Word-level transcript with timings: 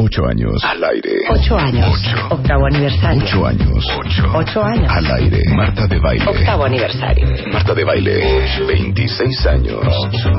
Ocho 0.00 0.26
años. 0.26 0.62
Al 0.64 0.84
aire. 0.84 1.10
Ocho 1.28 1.58
años. 1.58 2.00
Octavo 2.30 2.66
aniversario. 2.66 3.20
Ocho 3.20 3.46
años. 3.46 3.84
Ocho 4.32 4.62
años. 4.62 4.90
Al 4.90 5.06
aire. 5.06 5.42
Marta 5.56 5.86
de 5.88 5.98
baile. 5.98 6.24
Octavo 6.24 6.64
aniversario. 6.64 7.26
Marta 7.52 7.74
de 7.74 7.84
baile. 7.84 8.46
26 8.66 9.46
años. 9.46 9.80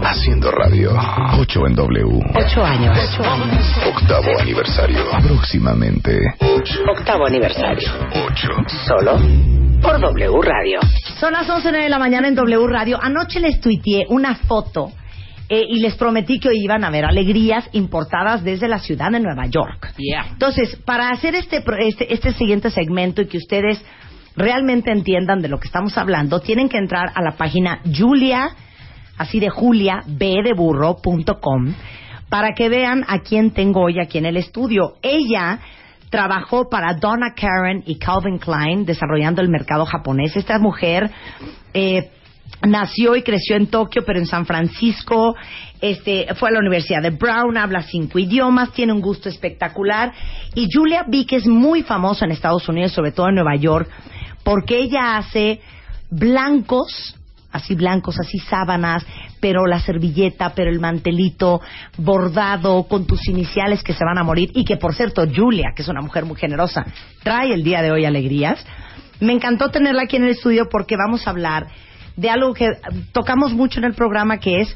Haciendo 0.04 0.50
radio. 0.52 0.92
Ocho 1.40 1.68
en 1.68 1.76
W. 1.76 2.20
Ocho 2.36 2.64
años. 2.64 2.98
Ocho 2.98 3.30
años. 3.30 3.66
Octavo 3.94 4.40
aniversario. 4.40 5.04
Próximamente. 5.28 6.18
Octavo 6.90 7.28
aniversario. 7.28 7.90
Ocho. 8.28 8.50
Solo 8.88 9.20
por 9.82 10.00
W 10.00 10.42
Radio. 10.42 10.80
Son 11.20 11.34
las 11.34 11.50
11 11.50 11.72
de 11.72 11.90
la 11.90 12.00
mañana 12.00 12.28
en 12.28 12.36
W 12.36 12.68
Radio. 12.68 12.98
Anoche 13.02 13.40
les 13.40 13.60
tuiteé 13.60 14.06
una 14.10 14.36
foto 14.36 14.92
eh, 15.52 15.66
y 15.68 15.80
les 15.80 15.96
prometí 15.96 16.40
que 16.40 16.50
hoy 16.50 16.64
iban 16.64 16.84
a 16.84 16.92
ver 16.92 17.06
alegrías 17.06 17.68
importadas 17.72 18.44
desde 18.44 18.68
la 18.68 18.78
ciudad 18.78 19.12
de 19.12 19.20
Nueva 19.20 19.48
York. 19.48 19.94
Entonces, 20.32 20.76
para 20.86 21.10
hacer 21.10 21.34
este, 21.34 21.64
este, 21.80 22.14
este 22.14 22.34
siguiente 22.34 22.70
segmento 22.70 23.24
y 23.24 23.28
que 23.28 23.38
ustedes 23.38 23.84
realmente 24.36 24.92
entiendan 24.92 25.42
de 25.42 25.48
lo 25.48 25.60
que 25.60 25.68
estamos 25.68 25.98
hablando, 25.98 26.40
tienen 26.40 26.70
que 26.70 26.78
entrar 26.78 27.12
a 27.16 27.24
la 27.24 27.32
página 27.32 27.82
Julia, 27.84 28.52
así 29.18 29.40
de 29.40 29.50
Julia, 29.50 30.04
B 30.06 30.42
de 30.44 30.54
burro.com, 30.54 31.74
para 32.30 32.54
que 32.54 32.70
vean 32.70 33.04
a 33.08 33.20
quién 33.20 33.50
tengo 33.52 33.82
hoy 33.82 34.00
aquí 34.00 34.20
en 34.20 34.28
el 34.28 34.38
estudio. 34.38 34.98
Ella 35.02 35.60
trabajó 36.12 36.70
para 36.70 36.94
Donna 36.94 37.34
Karen 37.36 37.84
y 37.88 37.98
Calvin 37.98 38.38
Klein 38.38 38.86
desarrollando 38.86 39.42
el 39.42 39.50
mercado 39.50 39.86
japonés. 39.86 40.36
Esta 40.36 40.60
mujer 40.60 41.10
eh, 41.74 42.12
nació 42.68 43.16
y 43.16 43.24
creció 43.24 43.56
en 43.56 43.68
Tokio, 43.68 44.04
pero 44.06 44.20
en 44.20 44.26
San 44.26 44.46
Francisco. 44.46 45.36
Este, 45.82 46.28
fue 46.36 46.50
a 46.50 46.54
la 46.54 46.60
Universidad 46.60 47.02
de 47.02 47.12
Brown, 47.12 47.58
habla 47.58 47.84
cinco 47.84 48.20
idiomas, 48.20 48.74
tiene 48.74 48.94
un 48.94 49.02
gusto 49.02 49.30
espectacular. 49.30 50.12
Y 50.56 50.68
Julia 50.72 51.06
Vick 51.08 51.34
es 51.34 51.48
muy 51.48 51.84
famosa 51.84 52.26
en 52.26 52.32
Estados 52.32 52.68
Unidos, 52.68 52.92
sobre 52.92 53.12
todo 53.12 53.30
en 53.30 53.36
Nueva 53.36 53.56
York, 53.56 53.90
porque 54.44 54.78
ella 54.78 55.18
hace 55.18 55.62
blancos, 56.10 57.16
así 57.52 57.76
blancos, 57.76 58.20
así 58.20 58.40
sábanas, 58.40 59.06
pero 59.40 59.66
la 59.66 59.80
servilleta, 59.80 60.54
pero 60.54 60.70
el 60.70 60.80
mantelito 60.80 61.62
bordado 61.98 62.84
con 62.84 63.08
tus 63.08 63.28
iniciales 63.30 63.84
que 63.84 63.94
se 63.94 64.04
van 64.04 64.18
a 64.18 64.24
morir 64.24 64.52
y 64.54 64.66
que 64.66 64.76
por 64.76 64.94
cierto 64.94 65.26
Julia, 65.34 65.72
que 65.76 65.84
es 65.84 65.88
una 65.88 66.02
mujer 66.02 66.26
muy 66.26 66.36
generosa, 66.36 66.86
trae 67.24 67.54
el 67.54 67.64
día 67.64 67.82
de 67.82 67.92
hoy 67.92 68.06
alegrías. 68.06 68.66
Me 69.22 69.34
encantó 69.34 69.70
tenerla 69.70 70.04
aquí 70.04 70.18
en 70.18 70.24
el 70.24 70.32
estudio 70.32 70.68
porque 70.70 70.96
vamos 70.98 71.26
a 71.26 71.30
hablar 71.30 71.68
de 72.20 72.30
algo 72.30 72.54
que 72.54 72.70
tocamos 73.14 73.54
mucho 73.54 73.80
en 73.80 73.86
el 73.86 73.94
programa 73.94 74.40
que 74.40 74.62
es 74.62 74.76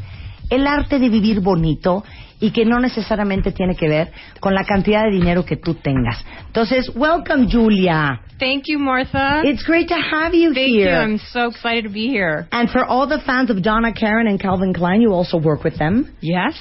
el 0.49 0.65
arte 0.65 0.99
de 0.99 1.09
vivir 1.09 1.41
bonito 1.41 2.03
y 2.39 2.51
que 2.51 2.65
no 2.65 2.79
necesariamente 2.79 3.51
tiene 3.51 3.75
que 3.75 3.87
ver 3.87 4.11
con 4.39 4.53
la 4.53 4.65
cantidad 4.65 5.03
de 5.05 5.11
dinero 5.11 5.45
que 5.45 5.55
tú 5.55 5.75
tengas. 5.75 6.23
Entonces, 6.47 6.91
welcome 6.95 7.47
Julia. 7.49 8.21
Thank 8.39 8.63
you, 8.67 8.79
Martha. 8.79 9.41
It's 9.43 9.63
great 9.63 9.87
to 9.89 9.95
have 9.95 10.33
you 10.33 10.53
Thank 10.53 10.67
here. 10.67 10.91
you. 10.91 10.97
I'm 10.97 11.19
so 11.31 11.47
excited 11.47 11.83
to 11.83 11.89
be 11.89 12.07
here. 12.09 12.47
And 12.51 12.69
for 12.69 12.83
all 12.83 13.07
the 13.07 13.19
fans 13.25 13.49
of 13.49 13.61
Donna 13.61 13.93
Karen 13.93 14.27
and 14.27 14.39
Calvin 14.39 14.73
Klein, 14.73 15.01
you 15.01 15.13
also 15.13 15.37
work 15.37 15.63
with 15.63 15.77
them. 15.77 16.15
Yes. 16.21 16.53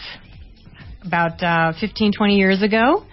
About 1.05 1.43
uh, 1.43 1.73
15, 1.81 2.13
20 2.17 2.37
years 2.37 2.63
ago. 2.63 3.05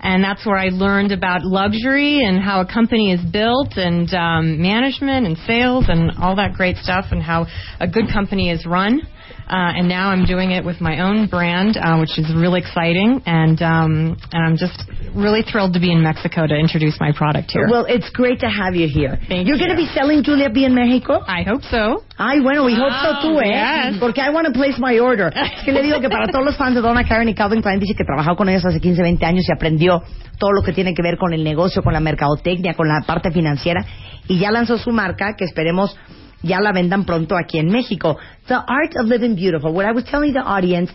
And 0.00 0.22
that's 0.22 0.46
where 0.46 0.56
I 0.56 0.68
learned 0.68 1.12
about 1.12 1.44
luxury 1.44 2.22
and 2.24 2.42
how 2.42 2.60
a 2.60 2.66
company 2.66 3.12
is 3.12 3.20
built 3.32 3.76
and 3.76 4.12
um, 4.14 4.62
management 4.62 5.26
and 5.26 5.36
sales 5.38 5.86
and 5.88 6.12
all 6.18 6.36
that 6.36 6.54
great 6.54 6.76
stuff 6.76 7.06
and 7.10 7.22
how 7.22 7.46
a 7.80 7.88
good 7.88 8.08
company 8.12 8.50
is 8.50 8.64
run. 8.64 9.02
Uh, 9.48 9.80
and 9.80 9.88
now 9.88 10.10
I'm 10.10 10.26
doing 10.26 10.50
it 10.50 10.64
with 10.64 10.80
my 10.80 11.00
own 11.00 11.26
brand, 11.26 11.78
uh, 11.78 11.96
which 11.98 12.18
is 12.18 12.28
really 12.36 12.60
exciting. 12.60 13.22
And, 13.24 13.60
um, 13.62 14.16
and 14.32 14.42
I'm 14.44 14.56
just 14.58 14.84
really 15.16 15.40
thrilled 15.42 15.72
to 15.72 15.80
be 15.80 15.90
in 15.90 16.02
Mexico 16.02 16.46
to 16.46 16.54
introduce 16.54 17.00
my 17.00 17.12
product 17.16 17.50
here. 17.52 17.66
Well, 17.68 17.86
it's 17.88 18.10
great 18.10 18.40
to 18.40 18.48
have 18.48 18.74
you 18.74 18.88
here. 18.88 19.18
Thank 19.28 19.48
You're 19.48 19.56
you. 19.56 19.64
going 19.66 19.70
to 19.70 19.76
be 19.76 19.88
selling 19.94 20.22
Julia 20.22 20.50
B 20.50 20.64
in 20.64 20.74
Mexico? 20.74 21.20
I 21.26 21.44
hope 21.44 21.62
so. 21.70 22.04
Ay, 22.18 22.40
bueno, 22.40 22.64
we 22.66 22.74
hope 22.74 22.92
so 23.00 23.10
Wow, 23.12 23.22
too, 23.22 23.40
¿eh? 23.40 23.48
yes. 23.48 23.96
Porque 24.00 24.20
I 24.20 24.30
want 24.30 24.46
to 24.48 24.52
place 24.52 24.76
my 24.78 24.98
order. 24.98 25.32
Es 25.34 25.64
que 25.64 25.72
le 25.72 25.82
digo 25.82 26.00
que 26.00 26.10
para 26.10 26.26
todos 26.26 26.44
los 26.44 26.56
fans 26.56 26.74
de 26.74 26.82
Donna 26.82 27.04
Karen 27.04 27.28
y 27.28 27.34
Calvin 27.34 27.62
Klein, 27.62 27.80
dice 27.80 27.94
que 27.96 28.04
trabajó 28.04 28.36
con 28.36 28.48
ellos 28.48 28.64
hace 28.66 28.80
15, 28.80 29.00
20 29.02 29.24
años 29.24 29.44
y 29.48 29.52
aprendió 29.52 30.02
todo 30.38 30.52
lo 30.52 30.62
que 30.62 30.72
tiene 30.72 30.94
que 30.94 31.02
ver 31.02 31.16
con 31.16 31.32
el 31.32 31.42
negocio, 31.42 31.82
con 31.82 31.92
la 31.92 32.00
mercadotecnia, 32.00 32.74
con 32.74 32.88
la 32.88 33.02
parte 33.06 33.30
financiera. 33.30 33.84
Y 34.26 34.38
ya 34.38 34.50
lanzó 34.50 34.76
su 34.78 34.90
marca, 34.90 35.34
que 35.36 35.44
esperemos 35.44 35.96
ya 36.42 36.58
la 36.60 36.72
vendan 36.72 37.04
pronto 37.04 37.36
aquí 37.36 37.58
en 37.58 37.70
México. 37.70 38.16
The 38.48 38.54
Art 38.56 38.96
of 38.96 39.06
Living 39.06 39.34
Beautiful. 39.36 39.72
What 39.72 39.86
I 39.86 39.92
was 39.92 40.04
telling 40.04 40.32
the 40.32 40.40
audience, 40.40 40.90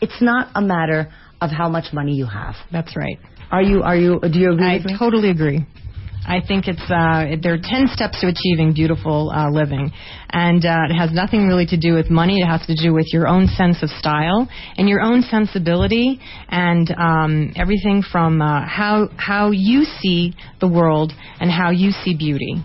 it's 0.00 0.20
not 0.20 0.48
a 0.54 0.60
matter 0.60 1.08
of 1.40 1.50
how 1.50 1.68
much 1.68 1.92
money 1.92 2.14
you 2.14 2.26
have. 2.26 2.54
That's 2.72 2.96
right. 2.96 3.18
Are 3.50 3.62
you, 3.62 3.82
are 3.82 3.96
you, 3.96 4.20
do 4.20 4.38
you 4.38 4.52
agree 4.52 4.66
I 4.66 4.76
with 4.78 4.86
me? 4.86 4.96
totally 4.98 5.30
agree. 5.30 5.64
I 6.28 6.40
think 6.44 6.66
it's 6.66 6.82
uh, 6.90 7.36
there 7.40 7.54
are 7.54 7.62
ten 7.62 7.86
steps 7.86 8.20
to 8.20 8.26
achieving 8.26 8.72
beautiful 8.74 9.30
uh, 9.30 9.48
living, 9.48 9.92
and 10.30 10.64
uh, 10.66 10.90
it 10.90 10.94
has 10.96 11.12
nothing 11.12 11.46
really 11.46 11.66
to 11.66 11.76
do 11.76 11.94
with 11.94 12.10
money. 12.10 12.40
It 12.40 12.46
has 12.46 12.66
to 12.66 12.74
do 12.74 12.92
with 12.92 13.06
your 13.12 13.28
own 13.28 13.46
sense 13.46 13.80
of 13.80 13.90
style 13.90 14.48
and 14.76 14.88
your 14.88 15.02
own 15.02 15.22
sensibility, 15.22 16.18
and 16.48 16.92
um, 16.98 17.52
everything 17.54 18.02
from 18.02 18.42
uh, 18.42 18.66
how 18.66 19.08
how 19.16 19.52
you 19.52 19.84
see 19.84 20.34
the 20.60 20.66
world 20.66 21.12
and 21.38 21.48
how 21.48 21.70
you 21.70 21.92
see 21.92 22.16
beauty. 22.16 22.56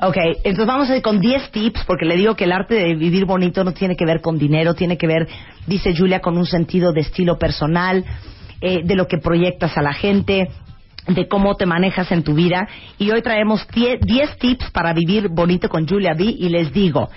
Ok, 0.00 0.16
entonces 0.44 0.66
vamos 0.66 0.88
a 0.90 0.96
ir 0.96 1.02
con 1.02 1.18
10 1.18 1.50
tips 1.50 1.84
porque 1.84 2.04
le 2.04 2.16
digo 2.16 2.36
que 2.36 2.44
el 2.44 2.52
arte 2.52 2.74
de 2.74 2.94
vivir 2.94 3.24
bonito 3.24 3.64
no 3.64 3.72
tiene 3.72 3.96
que 3.96 4.04
ver 4.04 4.20
con 4.20 4.38
dinero, 4.38 4.74
tiene 4.74 4.96
que 4.96 5.08
ver, 5.08 5.26
dice 5.66 5.92
Julia, 5.96 6.20
con 6.20 6.38
un 6.38 6.46
sentido 6.46 6.92
de 6.92 7.00
estilo 7.00 7.36
personal, 7.36 8.04
eh, 8.60 8.82
de 8.84 8.94
lo 8.94 9.08
que 9.08 9.18
proyectas 9.18 9.76
a 9.76 9.82
la 9.82 9.92
gente, 9.92 10.50
de 11.08 11.26
cómo 11.26 11.56
te 11.56 11.66
manejas 11.66 12.12
en 12.12 12.22
tu 12.22 12.34
vida. 12.34 12.68
Y 12.96 13.10
hoy 13.10 13.22
traemos 13.22 13.66
10 13.74 14.00
10 14.00 14.38
tips 14.38 14.70
para 14.70 14.92
vivir 14.92 15.30
bonito 15.30 15.68
con 15.68 15.88
Julia 15.88 16.14
B. 16.14 16.24
Y 16.24 16.48
les 16.48 16.72
digo, 16.72 17.08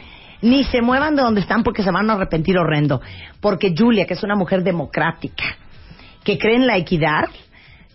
ni 0.42 0.63
se 0.63 0.81
muevan 0.81 1.16
de 1.16 1.22
donde 1.22 1.42
están 1.42 1.62
porque 1.62 1.84
se 1.84 1.92
van 1.92 2.09
a 2.09 2.13
arrepentir 2.13 2.58
horrendo. 2.58 3.00
Porque 3.42 3.75
Julia, 3.78 4.08
que 4.08 4.16
es 4.16 4.24
una 4.24 4.36
mujer 4.36 4.63
democrática, 4.63 5.56
que 6.24 6.40
cree 6.40 6.56
en 6.56 6.66
la 6.66 6.78
equidad, 6.78 7.25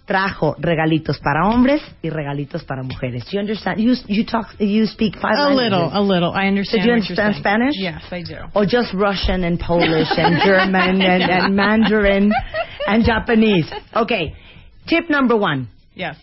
trajo 0.07 0.55
regalitos 0.59 1.19
para 1.19 1.47
hombres 1.49 1.83
y 2.01 2.11
regalitos 2.11 2.65
para 2.65 2.83
mujeres. 2.83 3.25
You 3.33 3.41
understand? 3.41 3.81
You, 3.81 3.95
you 4.07 4.25
talk, 4.25 4.47
you 4.59 4.87
speak 4.87 5.15
five 5.17 5.35
A 5.37 5.49
languages. 5.49 5.73
little, 5.73 5.91
a 5.93 6.01
little. 6.03 6.33
I 6.33 6.47
understand. 6.47 6.83
Did 6.83 6.87
you 6.89 6.95
understand. 6.95 7.35
Spanish? 7.37 7.75
Yes, 7.77 8.03
I 8.11 8.23
do. 8.23 8.39
Or 8.55 8.65
just 8.67 8.95
Russian 8.95 9.45
and 9.45 9.59
Polish 9.59 10.09
and 10.17 10.41
German 10.45 11.03
and, 11.03 11.23
and 11.23 11.57
Mandarin 11.57 12.31
and 12.87 13.05
Japanese. 13.05 13.71
Okay. 13.95 14.35
Tip 14.89 15.11
number 15.11 15.37
one. 15.37 15.69
Yes. 15.95 16.17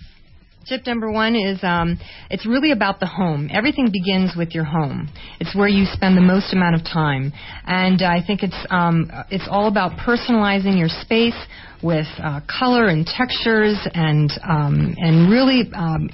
Tip 0.65 0.87
number 0.87 1.11
one 1.11 1.35
is 1.35 1.59
um, 1.61 1.99
it's 2.29 2.45
really 2.45 2.71
about 2.71 3.01
the 3.01 3.05
home. 3.05 3.49
Everything 3.51 3.89
begins 3.91 4.31
with 4.37 4.51
your 4.55 4.63
home. 4.63 5.09
It's 5.41 5.53
where 5.53 5.67
you 5.67 5.85
spend 5.91 6.15
the 6.15 6.21
most 6.21 6.53
amount 6.53 6.75
of 6.75 6.85
time, 6.85 7.33
and 7.65 8.01
I 8.01 8.25
think 8.25 8.43
it's 8.43 8.55
um, 8.69 9.11
it's 9.29 9.45
all 9.51 9.67
about 9.67 9.97
personalizing 9.99 10.79
your 10.79 10.87
space 10.87 11.35
with 11.83 12.07
uh, 12.17 12.39
color 12.47 12.87
and 12.87 13.05
textures 13.05 13.77
and 13.93 14.31
um, 14.49 14.95
and 14.97 15.29
really 15.29 15.69
um, 15.75 16.09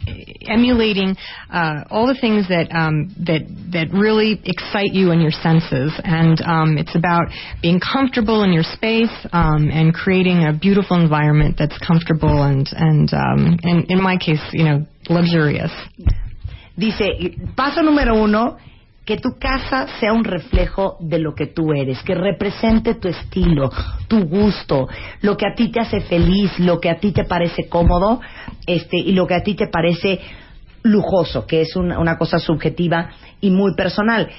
emulating 0.49 1.15
uh, 1.53 1.83
all 1.89 2.07
the 2.07 2.17
things 2.19 2.47
that 2.49 2.67
um, 2.75 3.13
that 3.25 3.45
that 3.71 3.93
really 3.93 4.41
excite 4.43 4.93
you 4.93 5.11
and 5.11 5.21
your 5.21 5.31
senses. 5.31 5.93
And 6.03 6.41
um, 6.41 6.77
it's 6.77 6.95
about 6.95 7.27
being 7.61 7.79
comfortable 7.79 8.43
in 8.43 8.51
your 8.51 8.63
space 8.63 9.13
um, 9.31 9.69
and 9.71 9.93
creating 9.93 10.43
a 10.43 10.53
beautiful 10.53 10.99
environment 10.99 11.55
that's 11.57 11.77
comfortable 11.85 12.43
and 12.43 12.67
and 12.71 13.13
um, 13.13 13.59
and 13.63 13.85
in 13.89 14.01
my 14.01 14.17
case, 14.17 14.41
you 14.51 14.63
know, 14.63 14.85
luxurious. 15.09 15.71
Dice, 16.77 17.35
paso 17.57 17.81
número 17.81 18.23
uno, 18.23 18.57
que 19.09 19.17
tu 19.17 19.39
casa 19.39 19.87
sea 19.99 20.13
un 20.13 20.23
reflejo 20.23 20.95
de 20.99 21.17
lo 21.17 21.33
que 21.33 21.47
tú 21.47 21.73
eres, 21.73 22.03
que 22.03 22.13
represente 22.13 22.93
tu 22.93 23.07
estilo, 23.07 23.71
tu 24.07 24.25
gusto, 24.25 24.87
lo 25.23 25.35
que 25.35 25.47
a 25.47 25.55
ti 25.55 25.71
te 25.71 25.79
hace 25.79 26.01
feliz, 26.01 26.59
lo 26.59 26.79
que 26.79 26.91
a 26.91 26.99
ti 26.99 27.11
te 27.11 27.23
parece 27.23 27.67
cómodo, 27.67 28.21
este, 28.67 28.97
y 28.97 29.13
lo 29.13 29.25
que 29.25 29.33
a 29.33 29.41
ti 29.41 29.55
te 29.55 29.65
parece 29.65 30.19
lujoso, 30.83 31.47
que 31.47 31.61
es 31.61 31.75
una, 31.75 31.97
una 31.97 32.19
cosa 32.19 32.37
subjetiva 32.37 33.09
y 33.41 33.49
muy 33.49 33.73
personal. 33.73 34.29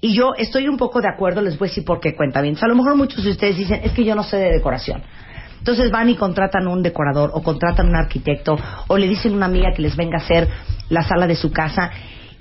Y 0.00 0.14
yo 0.14 0.34
estoy 0.38 0.68
un 0.68 0.76
poco 0.76 1.00
de 1.00 1.08
acuerdo, 1.12 1.42
les 1.42 1.58
voy 1.58 1.66
a 1.66 1.70
decir 1.70 1.84
por 1.84 1.98
qué 1.98 2.14
cuenta 2.14 2.40
bien. 2.40 2.56
A 2.60 2.68
lo 2.68 2.76
mejor 2.76 2.94
muchos 2.94 3.24
de 3.24 3.30
ustedes 3.32 3.56
dicen, 3.56 3.80
es 3.82 3.90
que 3.90 4.04
yo 4.04 4.14
no 4.14 4.22
sé 4.22 4.36
de 4.36 4.52
decoración. 4.52 5.02
Entonces 5.58 5.90
van 5.90 6.08
y 6.08 6.14
contratan 6.14 6.68
un 6.68 6.84
decorador 6.84 7.32
o 7.34 7.42
contratan 7.42 7.88
un 7.88 7.96
arquitecto 7.96 8.56
o 8.86 8.96
le 8.96 9.08
dicen 9.08 9.32
a 9.32 9.36
una 9.36 9.46
amiga 9.46 9.72
que 9.74 9.82
les 9.82 9.96
venga 9.96 10.18
a 10.18 10.22
hacer 10.22 10.48
la 10.88 11.02
sala 11.02 11.26
de 11.26 11.34
su 11.34 11.50
casa. 11.50 11.90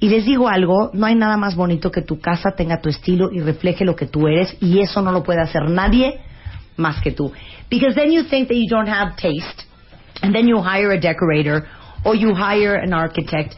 Y 0.01 0.07
les 0.09 0.25
digo 0.25 0.47
algo, 0.47 0.91
no 0.93 1.05
hay 1.05 1.15
nada 1.15 1.35
más 1.37 1.55
bonito 1.55 1.91
que 1.91 2.01
tu 2.01 2.19
casa 2.19 2.51
tenga 2.55 2.79
tu 2.81 2.89
estilo 2.89 3.31
y 3.31 3.41
refleje 3.41 3.83
lo 3.83 3.95
que 3.95 4.05
tú 4.05 4.27
eres 4.27 4.55
y 4.61 4.79
eso 4.79 5.01
no 5.01 5.11
lo 5.11 5.23
puede 5.23 5.41
hacer 5.41 5.69
nadie 5.69 6.19
más 6.77 7.01
que 7.01 7.11
tú. 7.11 7.31
Because 7.69 7.95
then 7.95 8.11
you 8.11 8.23
think 8.23 8.47
that 8.47 8.55
you 8.55 8.69
don't 8.69 8.87
have 8.87 9.17
taste 9.17 9.65
and 10.21 10.33
then 10.33 10.47
you 10.47 10.57
hire 10.59 10.91
a 10.93 10.99
decorator 10.99 11.67
or 12.05 12.15
you 12.15 12.33
hire 12.33 12.75
an 12.75 12.93
architect 12.93 13.55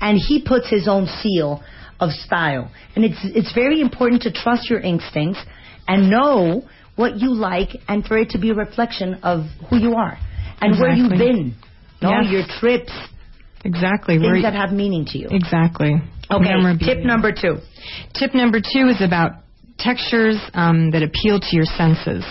and 0.00 0.16
he 0.18 0.40
puts 0.40 0.68
his 0.70 0.86
own 0.86 1.06
seal 1.20 1.60
of 1.98 2.10
style. 2.12 2.70
And 2.94 3.04
it's 3.04 3.18
it's 3.24 3.52
very 3.52 3.80
important 3.80 4.22
to 4.22 4.30
trust 4.30 4.70
your 4.70 4.80
instincts 4.80 5.40
and 5.88 6.08
know 6.08 6.62
what 6.94 7.16
you 7.18 7.34
like 7.34 7.70
and 7.88 8.04
for 8.06 8.16
it 8.16 8.30
to 8.30 8.38
be 8.38 8.50
a 8.50 8.54
reflection 8.54 9.14
of 9.24 9.44
who 9.68 9.76
you 9.76 9.94
are 9.94 10.16
and 10.60 10.78
where 10.78 10.94
you've 10.94 11.18
been. 11.18 11.54
No, 12.00 12.10
Yes. 12.10 12.30
your 12.30 12.42
trips, 12.60 12.92
Exactly. 13.64 14.16
things 14.16 14.26
Where- 14.26 14.42
that 14.42 14.54
have 14.54 14.72
meaning 14.72 15.04
to 15.06 15.18
you. 15.18 15.28
exactly. 15.30 16.00
Okay, 16.30 16.54
tip 16.80 17.04
number 17.04 17.32
two. 17.32 17.58
Tip 18.14 18.34
number 18.34 18.60
two 18.60 18.88
is 18.88 19.00
about 19.00 19.32
textures 19.78 20.36
um, 20.54 20.90
that 20.92 21.02
appeal 21.02 21.40
to 21.40 21.56
your 21.56 21.64
senses. 21.64 22.24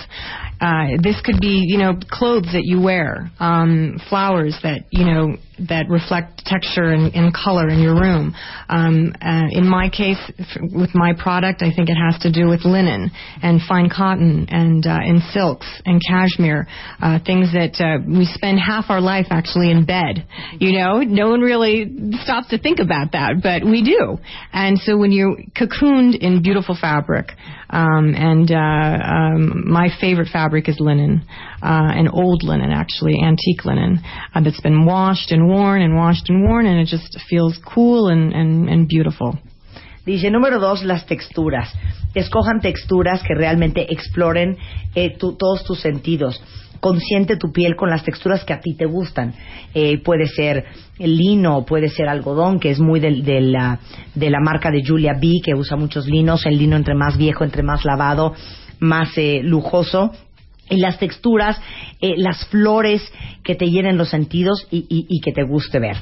Uh, 0.61 0.97
this 1.01 1.19
could 1.21 1.39
be, 1.39 1.63
you 1.67 1.77
know, 1.77 1.97
clothes 2.09 2.47
that 2.53 2.63
you 2.63 2.81
wear, 2.81 3.31
um, 3.39 3.99
flowers 4.09 4.57
that, 4.63 4.81
you 4.91 5.05
know, 5.05 5.35
that 5.67 5.89
reflect 5.89 6.45
texture 6.45 6.91
and, 6.91 7.13
and 7.13 7.33
color 7.33 7.67
in 7.67 7.79
your 7.79 8.00
room. 8.00 8.33
Um, 8.69 9.13
uh, 9.21 9.47
in 9.51 9.67
my 9.67 9.89
case, 9.89 10.19
f- 10.39 10.61
with 10.71 10.91
my 10.94 11.13
product, 11.13 11.61
I 11.61 11.71
think 11.75 11.89
it 11.89 11.97
has 11.97 12.21
to 12.21 12.31
do 12.31 12.47
with 12.47 12.65
linen 12.65 13.11
and 13.41 13.61
fine 13.67 13.89
cotton 13.89 14.47
and 14.50 14.85
uh, 14.85 14.97
and 15.01 15.21
silks 15.33 15.67
and 15.85 16.01
cashmere, 16.07 16.67
uh, 17.01 17.19
things 17.25 17.51
that 17.53 17.75
uh, 17.81 18.03
we 18.07 18.25
spend 18.25 18.59
half 18.59 18.85
our 18.89 19.01
life 19.01 19.27
actually 19.29 19.71
in 19.71 19.85
bed. 19.85 20.25
You 20.59 20.79
know, 20.79 21.01
no 21.01 21.29
one 21.29 21.41
really 21.41 21.91
stops 22.23 22.50
to 22.50 22.57
think 22.57 22.79
about 22.79 23.11
that, 23.13 23.41
but 23.41 23.63
we 23.63 23.83
do. 23.83 24.17
And 24.53 24.77
so 24.79 24.97
when 24.97 25.11
you're 25.11 25.38
cocooned 25.57 26.17
in 26.19 26.41
beautiful 26.41 26.77
fabric, 26.79 27.31
um, 27.69 28.15
and 28.15 28.50
uh, 28.51 28.56
um, 28.56 29.69
my 29.69 29.89
favorite 30.01 30.29
fabric 30.31 30.67
is 30.67 30.77
linen, 30.79 31.23
uh, 31.61 31.91
and 31.94 32.09
old 32.11 32.44
linen 32.44 32.71
actually, 32.71 33.21
antique 33.21 33.65
linen, 33.65 34.00
uh, 34.33 34.41
that's 34.41 34.61
been 34.61 34.85
washed 34.85 35.31
and 35.31 35.48
worn 35.49 35.81
and 35.81 35.95
washed 35.97 36.29
and 36.29 36.47
worn, 36.47 36.65
and 36.67 36.79
it 36.79 36.87
just 36.87 37.17
feels 37.29 37.57
cool 37.73 38.09
and, 38.11 38.33
and, 38.33 38.87
beautiful. 38.87 39.39
Dice 40.05 40.29
número 40.31 40.59
dos, 40.59 40.83
las 40.83 41.05
texturas. 41.05 41.73
Escojan 42.15 42.61
texturas 42.61 43.21
que 43.23 43.35
realmente 43.35 43.91
exploren 43.91 44.57
eh, 44.95 45.15
tu- 45.17 45.33
todos 45.35 45.63
tus 45.63 45.79
sentidos. 45.81 46.41
Consiente 46.79 47.35
tu 47.35 47.51
piel 47.51 47.75
con 47.75 47.89
las 47.89 48.03
texturas 48.03 48.45
que 48.45 48.53
a 48.53 48.59
ti 48.61 48.73
te 48.75 48.85
gustan. 48.85 49.33
Eh, 49.73 50.01
puede 50.01 50.25
ser 50.27 50.63
lino, 50.97 51.65
puede 51.65 51.89
ser 51.89 52.07
algodón, 52.07 52.59
que 52.59 52.69
es 52.71 52.79
muy 52.79 52.99
del- 53.01 53.23
de, 53.23 53.41
la, 53.41 53.79
de 54.15 54.29
la 54.29 54.39
marca 54.39 54.71
de 54.71 54.81
Julia 54.85 55.13
B, 55.13 55.41
que 55.43 55.53
usa 55.53 55.75
muchos 55.77 56.07
linos. 56.07 56.45
El 56.45 56.57
lino 56.57 56.77
entre 56.77 56.95
más 56.95 57.17
viejo, 57.17 57.43
entre 57.43 57.63
más 57.63 57.83
lavado, 57.83 58.33
más 58.79 59.15
eh, 59.17 59.41
lujoso. 59.43 60.11
Y 60.69 60.77
las 60.77 61.00
texturas, 61.00 61.60
eh, 62.01 62.13
las 62.18 62.45
flores 62.48 63.01
que 63.44 63.56
te 63.56 63.66
llenen 63.69 63.98
los 63.98 64.10
sentidos 64.10 64.68
y, 64.71 64.80
y- 64.89 65.06
y 65.10 65.19
que 65.21 65.31
te 65.31 65.44
guste 65.44 65.80
ver. 65.80 65.98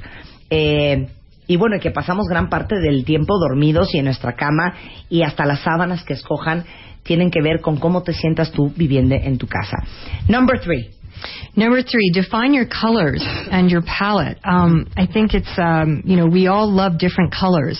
Eh, 0.49 1.07
y 1.47 1.55
bueno, 1.55 1.77
que 1.79 1.91
pasamos 1.91 2.27
gran 2.27 2.49
parte 2.49 2.75
del 2.79 3.05
tiempo 3.05 3.37
dormidos 3.39 3.93
y 3.95 3.99
en 3.99 4.05
nuestra 4.05 4.33
cama 4.35 4.73
y 5.09 5.21
hasta 5.23 5.45
las 5.45 5.61
sábanas 5.61 6.03
que 6.03 6.13
escojan 6.13 6.65
tienen 7.03 7.31
que 7.31 7.41
ver 7.41 7.61
con 7.61 7.77
cómo 7.77 8.03
te 8.03 8.11
sientas 8.11 8.51
tú 8.51 8.73
viviendo 8.75 9.15
en 9.15 9.37
tu 9.37 9.47
casa. 9.47 9.77
Number 10.27 10.59
three. 10.59 10.89
Number 11.55 11.81
three, 11.81 12.11
define 12.13 12.53
your 12.53 12.67
colors 12.67 13.23
and 13.25 13.69
your 13.71 13.81
palette. 13.81 14.37
Um, 14.43 14.85
I 14.95 15.07
think 15.07 15.33
it's, 15.33 15.49
um, 15.57 16.03
you 16.05 16.15
know, 16.15 16.27
we 16.27 16.45
all 16.47 16.71
love 16.71 16.99
different 16.99 17.33
colors. 17.33 17.79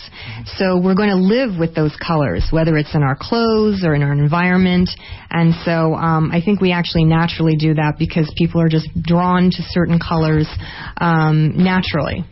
So 0.57 0.80
we're 0.80 0.95
going 0.95 1.10
to 1.10 1.16
live 1.16 1.60
with 1.60 1.75
those 1.75 1.95
colors, 2.06 2.48
whether 2.50 2.75
it's 2.78 2.95
in 2.95 3.04
our 3.04 3.16
clothes 3.19 3.84
or 3.86 3.94
in 3.94 4.01
our 4.01 4.13
environment. 4.13 4.89
And 5.30 5.54
so 5.63 5.94
um, 5.94 6.31
I 6.31 6.42
think 6.44 6.60
we 6.60 6.72
actually 6.72 7.06
naturally 7.06 7.56
do 7.56 7.75
that 7.75 7.95
because 8.00 8.31
people 8.36 8.62
are 8.62 8.69
just 8.69 8.89
drawn 9.01 9.51
to 9.51 9.62
certain 9.69 10.00
colors 10.00 10.48
um, 10.98 11.54
naturally, 11.57 12.25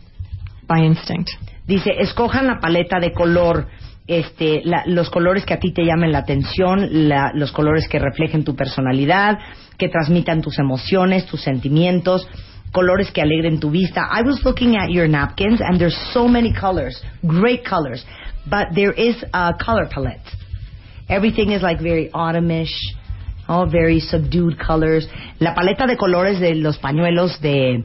by 0.66 0.78
instinct. 0.78 1.30
Dice, 1.68 1.90
escojan 2.00 2.46
la 2.46 2.58
paleta 2.60 3.00
de 3.00 3.12
color, 3.12 3.66
este, 4.08 4.62
la- 4.64 4.84
los 4.86 5.08
colores 5.10 5.44
que 5.44 5.54
a 5.54 5.58
ti 5.58 5.72
te 5.72 5.84
llamen 5.84 6.10
la 6.12 6.18
atención, 6.20 7.08
la- 7.08 7.32
los 7.34 7.52
colores 7.52 7.88
que 7.88 7.98
reflejen 7.98 8.44
tu 8.44 8.54
personalidad, 8.54 9.38
que 9.78 9.88
transmitan 9.88 10.42
tus 10.42 10.58
emociones, 10.58 11.26
tus 11.26 11.42
sentimientos, 11.42 12.26
colores 12.72 13.10
que 13.10 13.22
alegren 13.22 13.60
tu 13.60 13.70
vista. 13.70 14.08
I 14.10 14.22
was 14.22 14.42
looking 14.44 14.76
at 14.76 14.90
your 14.90 15.08
napkins 15.08 15.60
and 15.60 15.80
there's 15.80 15.96
so 16.12 16.28
many 16.28 16.52
colors, 16.52 17.00
great 17.26 17.64
colors, 17.64 18.04
but 18.48 18.68
there 18.74 18.92
is 18.92 19.16
a 19.32 19.54
color 19.54 19.86
palette. 19.90 20.20
Everything 21.08 21.52
is 21.52 21.62
like 21.62 21.80
very 21.80 22.10
autumnish, 22.12 22.74
all 23.48 23.66
very 23.70 24.00
subdued 24.00 24.58
colors. 24.58 25.06
La 25.40 25.54
paleta 25.54 25.86
de 25.86 25.96
colores 25.96 26.40
de 26.40 26.54
los 26.54 26.78
pañuelos 26.78 27.40
de 27.40 27.84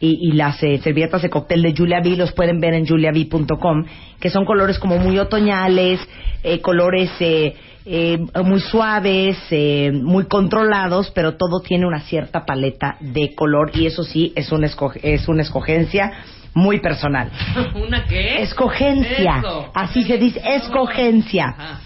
y, 0.00 0.28
y 0.28 0.32
las 0.32 0.62
eh, 0.62 0.80
servilletas 0.82 1.22
de 1.22 1.30
cóctel 1.30 1.62
de 1.62 1.74
Julia 1.76 2.00
B 2.00 2.16
los 2.16 2.32
pueden 2.32 2.58
ver 2.58 2.74
en 2.74 2.86
juliab.com, 2.86 3.84
que 4.18 4.30
son 4.30 4.44
colores 4.44 4.78
como 4.78 4.98
muy 4.98 5.18
otoñales, 5.18 6.00
eh, 6.42 6.60
colores 6.60 7.10
eh, 7.20 7.54
eh, 7.84 8.18
muy 8.44 8.60
suaves, 8.60 9.38
eh, 9.50 9.90
muy 9.92 10.24
controlados, 10.26 11.10
pero 11.10 11.36
todo 11.36 11.60
tiene 11.60 11.86
una 11.86 12.00
cierta 12.00 12.44
paleta 12.44 12.96
de 13.00 13.34
color 13.34 13.70
y 13.74 13.86
eso 13.86 14.04
sí 14.04 14.32
es 14.36 14.52
una, 14.52 14.68
es 15.02 15.28
una 15.28 15.42
escogencia 15.42 16.12
muy 16.54 16.80
personal. 16.80 17.30
¿Una 17.74 18.04
qué? 18.04 18.42
Escogencia, 18.42 19.38
Eso. 19.38 19.70
así 19.74 20.02
se 20.04 20.18
dice, 20.18 20.40
escogencia. 20.44 21.46
Ajá. 21.48 21.80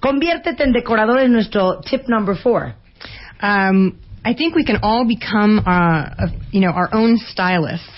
Conviértete 0.00 0.64
en 0.64 0.72
decorador 0.72 1.20
en 1.20 1.32
nuestro 1.32 1.78
tip 1.80 2.08
number 2.08 2.34
four. 2.36 2.74
Um, 3.40 3.92
I 4.24 4.34
think 4.34 4.54
we 4.54 4.64
can 4.64 4.78
all 4.82 5.04
become, 5.04 5.58
uh, 5.58 6.14
a, 6.16 6.26
you 6.52 6.60
know, 6.60 6.70
our 6.70 6.88
own 6.92 7.16
stylists. 7.18 7.88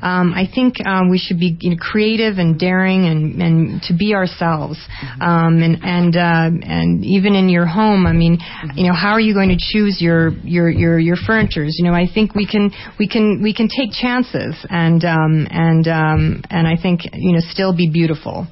Um, 0.00 0.32
I 0.32 0.48
think 0.52 0.76
um, 0.86 1.10
we 1.10 1.18
should 1.18 1.38
be 1.38 1.56
you 1.60 1.70
know, 1.70 1.76
creative 1.78 2.38
and 2.38 2.58
daring 2.58 3.04
and, 3.06 3.42
and 3.42 3.82
to 3.82 3.94
be 3.94 4.14
ourselves. 4.14 4.78
Um, 5.20 5.62
and 5.62 5.78
and 5.82 6.16
uh, 6.16 6.66
and 6.66 7.04
even 7.04 7.34
in 7.34 7.50
your 7.50 7.66
home, 7.66 8.06
I 8.06 8.12
mean, 8.12 8.38
you 8.74 8.86
know, 8.86 8.94
how 8.94 9.10
are 9.10 9.20
you 9.20 9.34
going 9.34 9.50
to 9.50 9.58
choose 9.58 10.00
your 10.00 10.30
your 10.42 10.70
your 10.70 10.98
your 10.98 11.16
furnitures? 11.16 11.76
You 11.78 11.84
know, 11.84 11.94
I 11.94 12.06
think 12.12 12.34
we 12.34 12.46
can 12.46 12.70
we 12.98 13.06
can 13.06 13.42
we 13.42 13.52
can 13.52 13.68
take 13.68 13.90
chances 13.92 14.56
and 14.70 15.04
um, 15.04 15.46
and 15.50 15.86
um, 15.86 16.42
and 16.48 16.66
I 16.66 16.80
think 16.80 17.02
you 17.12 17.34
know 17.34 17.40
still 17.40 17.76
be 17.76 17.90
beautiful. 17.92 18.46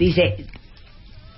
Dice, 0.00 0.42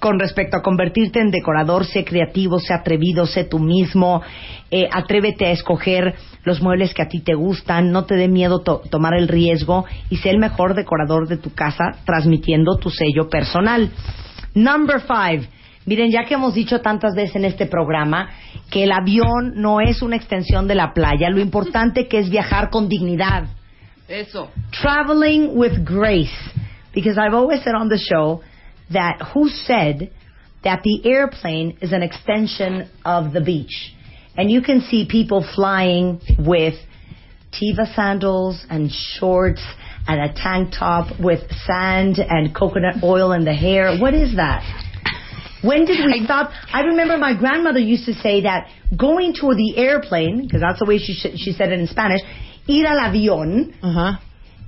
con 0.01 0.19
respecto 0.19 0.57
a 0.57 0.63
convertirte 0.63 1.21
en 1.21 1.31
decorador, 1.31 1.85
sé 1.85 2.05
creativo, 2.05 2.59
sé 2.59 2.73
atrevido, 2.75 3.27
sé 3.27 3.45
tú 3.45 3.59
mismo, 3.59 4.23
eh, 4.71 4.89
atrévete 4.91 5.47
a 5.47 5.51
escoger 5.53 6.15
los 6.45 6.61
muebles 6.63 6.95
que 6.95 7.03
a 7.03 7.09
ti 7.09 7.21
te 7.21 7.35
gustan, 7.35 7.93
no 7.93 8.07
te 8.07 8.17
dé 8.17 8.27
miedo 8.27 8.61
to- 8.63 8.81
tomar 8.91 9.15
el 9.15 9.29
riesgo 9.29 9.85
y 10.09 10.17
sé 10.17 10.31
el 10.31 10.39
mejor 10.39 10.75
decorador 10.75 11.29
de 11.29 11.37
tu 11.37 11.53
casa 11.53 11.85
transmitiendo 12.07 12.77
tu 12.79 12.91
sello 12.91 13.29
personal. 13.29 13.91
Number 14.55 15.01
five. 15.03 15.49
Miren, 15.87 16.11
ya 16.11 16.25
que 16.25 16.35
hemos 16.35 16.55
dicho 16.55 16.81
tantas 16.81 17.15
veces 17.15 17.37
en 17.37 17.45
este 17.45 17.67
programa 17.67 18.31
que 18.71 18.85
el 18.85 18.93
avión 18.93 19.53
no 19.57 19.81
es 19.81 20.03
una 20.03 20.17
extensión 20.17 20.67
de 20.67 20.75
la 20.77 20.93
playa, 20.93 21.31
lo 21.31 21.41
importante 21.41 22.07
que 22.09 22.19
es 22.19 22.31
viajar 22.31 22.71
con 22.71 22.89
dignidad. 22.89 23.45
Eso. 24.09 24.51
traveling 24.83 25.51
with 25.55 25.85
grace 25.85 26.33
because 26.93 27.17
I've 27.17 27.35
always 27.35 27.63
said 27.63 27.75
on 27.75 27.89
the 27.89 27.99
show 27.99 28.41
that 28.93 29.31
who 29.33 29.49
said 29.49 30.11
that 30.65 30.83
the 30.83 31.09
airplane 31.09 31.79
is 31.81 31.93
an 31.93 32.03
extension 32.03 32.91
of 33.05 33.33
the 33.33 33.41
beach 33.41 33.95
and 34.37 34.51
you 34.51 34.63
can 34.63 34.81
see 34.83 35.07
people 35.09 35.47
flying 35.55 36.21
with 36.39 36.75
Tiva 37.53 37.95
sandals 37.95 38.65
and 38.71 38.91
shorts 38.91 39.63
and 40.07 40.21
a 40.21 40.33
tank 40.35 40.73
top 40.79 41.19
with 41.21 41.41
sand 41.67 42.19
and 42.19 42.55
coconut 42.55 43.03
oil 43.03 43.33
in 43.33 43.45
the 43.45 43.55
hair 43.55 43.99
what 43.99 44.15
is 44.15 44.37
that 44.37 44.63
when 45.63 45.85
did 45.85 46.05
we 46.07 46.25
stop? 46.25 46.53
I 46.73 46.81
remember 46.81 47.19
my 47.19 47.37
grandmother 47.37 47.81
used 47.81 48.07
to 48.07 48.15
say 48.15 48.43
that 48.43 48.69
going 48.97 49.35
to 49.35 49.55
the 49.55 49.75
airplane, 49.77 50.43
because 50.47 50.63
that's 50.63 50.79
the 50.79 50.87
way 50.87 50.99
she, 50.99 51.13
sh- 51.13 51.37
she 51.37 51.53
said 51.53 51.71
it 51.71 51.79
in 51.79 51.87
Spanish, 51.87 52.23
ir 52.67 52.87
al 52.87 52.99
avión 52.99 53.75
Ajá. 53.83 54.21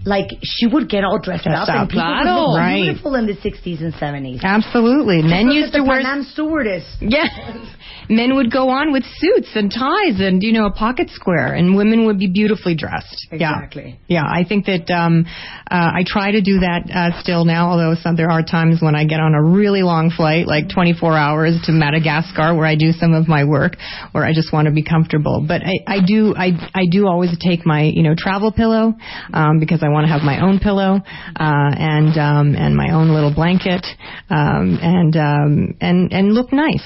Like 0.05 0.29
she 0.43 0.67
would 0.67 0.89
get 0.89 1.05
all 1.05 1.19
dressed 1.19 1.45
Dressed 1.45 1.69
up, 1.69 1.69
and 1.69 1.79
up, 1.85 1.89
people 1.89 2.05
would 2.07 2.23
claro. 2.25 2.41
look 2.51 2.59
Right. 2.59 2.83
beautiful 2.83 3.15
in 3.15 3.27
the 3.27 3.35
60s 3.35 3.81
and 3.81 3.95
70s. 3.95 4.41
Absolutely. 4.43 5.23
Men 5.23 5.49
used 5.51 5.73
to 5.75 5.83
wear 5.83 6.03
Pan 6.03 6.19
Am 6.19 6.25
stewardess. 6.25 6.85
Yeah. 7.01 7.27
Men 8.09 8.35
would 8.35 8.51
go 8.51 8.69
on 8.69 8.93
with 8.93 9.05
suits 9.19 9.51
and 9.55 9.71
ties 9.71 10.19
and, 10.21 10.43
you 10.43 10.53
know, 10.53 10.67
a 10.67 10.73
pocket 10.73 11.09
square, 11.11 11.55
and 11.55 11.77
women 11.77 12.05
would 12.07 12.19
be 12.19 12.27
beautifully 12.27 12.75
dressed. 12.75 13.29
Exactly. 13.31 13.99
Yeah. 14.09 14.23
Yeah, 14.23 14.29
I 14.29 14.45
think 14.47 14.67
that 14.67 14.91
um, 14.91 15.25
uh, 15.71 15.75
I 15.75 16.05
try 16.07 16.33
to 16.33 16.41
do 16.43 16.61
that 16.61 16.83
uh, 16.93 17.21
still 17.23 17.45
now, 17.45 17.71
although 17.71 17.95
some, 18.03 18.17
there 18.17 18.31
are 18.31 18.43
times 18.43 18.79
when 18.83 18.95
I 18.95 19.05
get 19.05 19.21
on 19.21 19.35
a 19.35 19.43
really 19.43 19.83
long 19.83 20.11
flight, 20.11 20.47
like 20.47 20.69
24 20.69 21.17
hours 21.17 21.57
to 21.65 21.73
Madagascar, 21.73 22.55
where 22.55 22.67
I 22.67 22.75
do 22.75 22.93
some 22.93 23.15
of 23.15 23.29
my 23.29 23.45
work, 23.45 23.77
where 24.13 24.25
I 24.25 24.33
just 24.35 24.53
want 24.53 24.67
to 24.67 24.73
be 24.73 24.83
comfortable. 24.83 25.45
But 25.47 25.63
I, 25.63 25.79
I 25.87 25.99
do, 26.05 26.35
I, 26.37 26.53
I 26.75 26.85
do 26.91 27.07
always 27.07 27.31
take 27.39 27.65
my, 27.65 27.83
you 27.83 28.03
know, 28.03 28.15
travel 28.17 28.53
pillow 28.53 28.95
um, 29.33 29.59
because 29.61 29.83
I 29.83 29.89
want 29.93 30.07
to 30.07 30.13
have 30.13 30.23
my 30.23 30.41
own 30.41 30.59
pillow 30.59 30.97
uh, 30.97 31.71
and 31.77 32.17
um, 32.19 32.55
and 32.55 32.77
my 32.77 32.91
own 32.93 33.11
little 33.11 33.35
blanket 33.35 33.87
um, 34.31 34.79
and 34.83 35.17
um, 35.17 35.75
and 35.81 36.13
and 36.13 36.33
look 36.33 36.53
nice. 36.53 36.85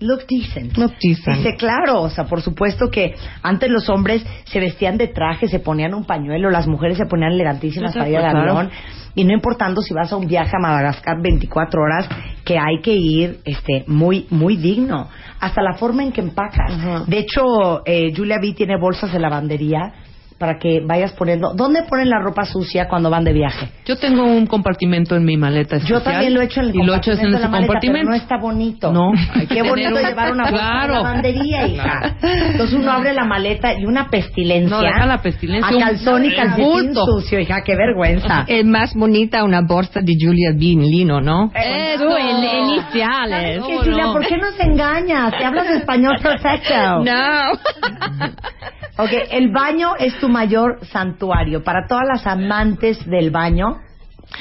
Look 0.00 0.28
decent. 0.28 0.78
Look 0.78 0.92
decent. 1.00 1.38
Dice, 1.38 1.56
claro, 1.56 2.02
o 2.02 2.08
sea, 2.08 2.24
por 2.24 2.40
supuesto 2.40 2.88
que 2.88 3.16
antes 3.42 3.68
los 3.68 3.88
hombres 3.88 4.24
se 4.44 4.60
vestían 4.60 4.96
de 4.96 5.08
traje, 5.08 5.48
se 5.48 5.58
ponían 5.58 5.92
un 5.92 6.04
pañuelo, 6.04 6.50
las 6.50 6.68
mujeres 6.68 6.98
se 6.98 7.06
ponían 7.06 7.32
elegantísimas 7.32 7.94
para 7.94 8.08
ir 8.08 8.18
al 8.18 8.36
avión. 8.36 8.70
Y 9.16 9.24
no 9.24 9.32
importando 9.32 9.82
si 9.82 9.92
vas 9.94 10.12
a 10.12 10.16
un 10.16 10.28
viaje 10.28 10.52
a 10.56 10.60
Madagascar 10.60 11.20
24 11.20 11.82
horas, 11.82 12.08
que 12.44 12.56
hay 12.56 12.80
que 12.80 12.94
ir 12.94 13.40
este, 13.44 13.82
muy, 13.88 14.28
muy 14.30 14.56
digno. 14.56 15.08
Hasta 15.40 15.62
la 15.62 15.74
forma 15.74 16.04
en 16.04 16.12
que 16.12 16.20
empacas. 16.20 17.08
De 17.08 17.18
hecho, 17.18 17.82
eh, 17.84 18.12
Julia 18.16 18.38
B 18.40 18.52
tiene 18.52 18.78
bolsas 18.78 19.12
de 19.12 19.18
lavandería 19.18 19.92
para 20.38 20.58
que 20.58 20.80
vayas 20.86 21.12
poniendo. 21.14 21.52
¿Dónde 21.54 21.82
ponen 21.82 22.08
la 22.10 22.20
ropa 22.20 22.44
sucia 22.44 22.86
cuando 22.88 23.10
van 23.10 23.24
de 23.24 23.32
viaje? 23.32 23.68
Yo 23.84 23.96
tengo 23.96 24.22
un 24.24 24.46
compartimento 24.46 25.16
en 25.16 25.24
mi 25.24 25.36
maleta 25.36 25.78
Yo 25.78 25.96
especial. 25.96 26.04
también 26.04 26.34
lo 26.34 26.40
he 26.40 26.44
hecho 26.44 26.60
en 26.60 26.68
el 26.68 26.76
y 26.76 26.82
lo 26.84 26.94
he 26.94 26.96
hecho 26.98 27.10
en 27.12 27.16
compartimento 27.18 27.38
ese 27.38 27.48
maleta, 27.48 27.66
compartimento. 27.66 27.98
pero 27.98 28.10
no 28.10 28.14
está 28.22 28.36
bonito. 28.38 28.92
No, 28.92 29.12
hay 29.34 29.46
Qué 29.48 29.62
bonito 29.62 29.88
un- 29.96 30.02
llevar 30.02 30.32
una 30.32 30.44
bolsa 30.50 30.58
Claro. 30.58 30.86
de 30.94 31.02
lavandería, 31.02 31.66
hija. 31.66 32.16
Entonces 32.22 32.78
uno 32.78 32.90
abre 32.92 33.12
la 33.14 33.24
maleta 33.24 33.74
y 33.74 33.84
una 33.84 34.08
pestilencia. 34.08 34.76
No, 34.76 34.82
deja 34.82 35.06
la 35.06 35.20
pestilencia, 35.22 35.76
A 35.76 35.80
calzón 35.88 36.24
y 36.24 36.34
calcetín 36.34 36.94
sucio, 36.94 37.40
hija, 37.40 37.62
qué 37.62 37.74
vergüenza. 37.76 38.44
Es 38.48 38.64
más 38.64 38.94
bonita 38.94 39.42
una 39.44 39.62
bolsa 39.62 40.00
de 40.00 40.14
Julia 40.20 40.52
Bean 40.54 40.80
Lino, 40.82 41.20
¿no? 41.20 41.50
Eso. 41.54 42.16
en- 42.16 42.68
iniciales. 42.68 43.54
¿Qué, 43.56 43.60
¿Cómo 43.60 43.78
Julia, 43.82 44.04
no? 44.04 44.12
¿por 44.12 44.26
qué 44.26 44.36
nos 44.36 44.58
engañas? 44.60 45.32
Te 45.36 45.44
hablas 45.44 45.68
español 45.70 46.16
perfecto. 46.22 47.02
No. 47.04 47.52
Ok, 49.00 49.10
el 49.30 49.52
baño 49.52 49.92
es 49.96 50.18
tu 50.18 50.28
mayor 50.28 50.84
santuario. 50.86 51.62
Para 51.62 51.86
todas 51.86 52.04
las 52.04 52.26
amantes 52.26 53.08
del 53.08 53.30
baño, 53.30 53.80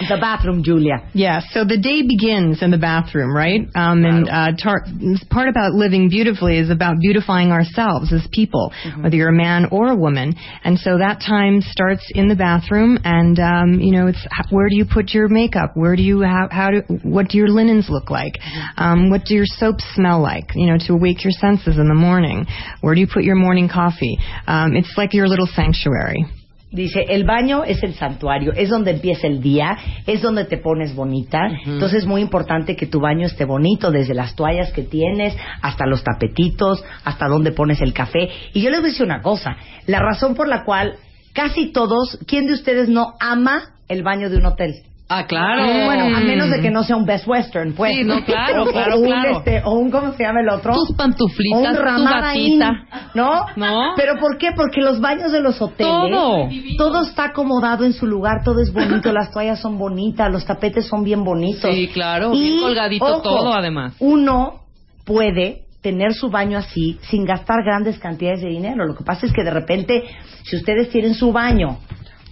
the 0.09 0.17
bathroom, 0.19 0.63
Julia. 0.63 1.09
Yeah, 1.13 1.41
so 1.51 1.63
the 1.65 1.77
day 1.77 2.03
begins 2.05 2.61
in 2.61 2.71
the 2.71 2.77
bathroom, 2.77 3.33
right? 3.35 3.61
Um, 3.73 4.05
and 4.05 4.29
uh, 4.29 4.51
tar- 4.61 4.85
part 5.29 5.49
about 5.49 5.73
living 5.73 6.09
beautifully 6.09 6.59
is 6.59 6.69
about 6.69 6.99
beautifying 6.99 7.51
ourselves 7.51 8.13
as 8.13 8.27
people, 8.31 8.71
whether 9.01 9.15
you're 9.15 9.29
a 9.29 9.35
man 9.35 9.67
or 9.71 9.89
a 9.89 9.95
woman. 9.95 10.35
And 10.63 10.77
so 10.77 10.99
that 10.99 11.19
time 11.25 11.61
starts 11.61 12.05
in 12.13 12.27
the 12.27 12.35
bathroom, 12.35 12.99
and 13.03 13.39
um, 13.39 13.79
you 13.79 13.91
know, 13.91 14.07
it's 14.07 14.23
where 14.51 14.69
do 14.69 14.75
you 14.75 14.85
put 14.85 15.11
your 15.11 15.29
makeup? 15.29 15.71
Where 15.73 15.95
do 15.95 16.03
you 16.03 16.21
how, 16.21 16.47
how 16.51 16.69
do 16.69 16.81
what 17.03 17.29
do 17.29 17.37
your 17.37 17.49
linens 17.49 17.87
look 17.89 18.09
like? 18.09 18.33
Um, 18.77 19.09
what 19.09 19.25
do 19.25 19.33
your 19.33 19.47
soaps 19.47 19.83
smell 19.95 20.21
like? 20.21 20.51
You 20.53 20.67
know, 20.67 20.77
to 20.87 20.93
awake 20.93 21.23
your 21.23 21.31
senses 21.31 21.77
in 21.77 21.87
the 21.87 21.95
morning. 21.97 22.45
Where 22.81 22.93
do 22.93 23.01
you 23.01 23.07
put 23.11 23.23
your 23.23 23.35
morning 23.35 23.69
coffee? 23.69 24.17
Um, 24.45 24.75
it's 24.75 24.93
like 24.97 25.13
your 25.13 25.27
little 25.27 25.47
sanctuary. 25.47 26.25
Dice, 26.69 27.05
el 27.07 27.23
baño 27.23 27.63
es 27.63 27.81
el 27.81 27.93
santuario, 27.93 28.51
es 28.53 28.69
donde 28.69 28.91
empieza 28.91 29.25
el 29.25 29.41
día, 29.41 29.77
es 30.05 30.21
donde 30.21 30.43
te 30.43 30.57
pones 30.57 30.93
bonita. 30.93 31.39
Entonces 31.65 31.99
es 31.99 32.05
muy 32.05 32.21
importante 32.21 32.75
que 32.75 32.85
tu 32.85 32.99
baño 32.99 33.25
esté 33.25 33.45
bonito, 33.45 33.89
desde 33.89 34.13
las 34.13 34.35
toallas 34.35 34.71
que 34.73 34.83
tienes, 34.83 35.35
hasta 35.61 35.85
los 35.85 36.03
tapetitos, 36.03 36.83
hasta 37.05 37.27
donde 37.27 37.53
pones 37.53 37.79
el 37.79 37.93
café. 37.93 38.29
Y 38.53 38.61
yo 38.61 38.69
les 38.69 38.81
voy 38.81 38.89
a 38.89 38.91
decir 38.91 39.05
una 39.05 39.21
cosa, 39.21 39.55
la 39.85 39.99
razón 39.99 40.35
por 40.35 40.49
la 40.49 40.65
cual 40.65 40.97
casi 41.31 41.71
todos, 41.71 42.19
¿quién 42.27 42.47
de 42.47 42.53
ustedes 42.53 42.89
no 42.89 43.13
ama 43.19 43.75
el 43.87 44.03
baño 44.03 44.29
de 44.29 44.37
un 44.37 44.47
hotel? 44.47 44.73
Ah, 45.09 45.25
claro. 45.25 45.63
Bueno, 45.85 46.17
a 46.17 46.19
menos 46.19 46.49
de 46.49 46.59
que 46.59 46.69
no 46.69 46.83
sea 46.83 46.97
un 46.97 47.05
Best 47.05 47.25
Western, 47.27 47.73
pues. 47.73 47.95
Sí, 47.95 48.03
no, 48.03 48.25
claro, 48.25 48.63
o, 48.63 48.71
claro, 48.71 48.95
o 48.95 48.99
un, 48.99 49.05
claro. 49.05 49.37
este, 49.37 49.61
o 49.63 49.71
un, 49.71 49.89
¿cómo 49.89 50.11
se 50.13 50.23
llama 50.23 50.41
el 50.41 50.49
otro? 50.49 50.73
Tus 50.73 50.95
pantuflitas, 50.97 51.77
un 51.79 51.85
tu 51.85 52.37
Inn, 52.37 52.59
gatita. 52.59 52.71
¿no? 53.13 53.45
¿No? 53.55 53.93
¿Pero 53.95 54.19
por 54.19 54.37
qué? 54.37 54.51
Porque 54.53 54.81
los 54.81 54.99
baños 54.99 55.31
de 55.31 55.39
los 55.39 55.61
hoteles, 55.61 56.11
Todo. 56.11 56.49
todo 56.77 57.03
está 57.03 57.25
acomodado 57.25 57.85
en 57.85 57.93
su 57.93 58.05
lugar, 58.05 58.43
todo 58.43 58.61
es 58.61 58.73
bonito, 58.73 59.13
las 59.13 59.31
toallas 59.31 59.61
son 59.61 59.77
bonitas, 59.77 60.29
los 60.29 60.45
tapetes 60.45 60.87
son 60.87 61.03
bien 61.03 61.23
bonitos. 61.23 61.73
Sí, 61.73 61.87
claro, 61.93 62.31
bien 62.31 62.59
colgadito 62.59 63.05
ojo, 63.05 63.21
todo, 63.21 63.53
además. 63.53 63.95
Uno 63.99 64.61
puede 65.05 65.67
tener 65.81 66.13
su 66.13 66.29
baño 66.29 66.57
así 66.57 66.97
sin 67.03 67.23
gastar 67.23 67.63
grandes 67.63 67.97
cantidades 67.97 68.41
de 68.41 68.49
dinero. 68.49 68.85
Lo 68.85 68.93
que 68.93 69.05
pasa 69.05 69.25
es 69.25 69.31
que 69.31 69.43
de 69.43 69.51
repente, 69.51 70.03
si 70.43 70.57
ustedes 70.57 70.89
tienen 70.89 71.13
su 71.13 71.31
baño 71.31 71.77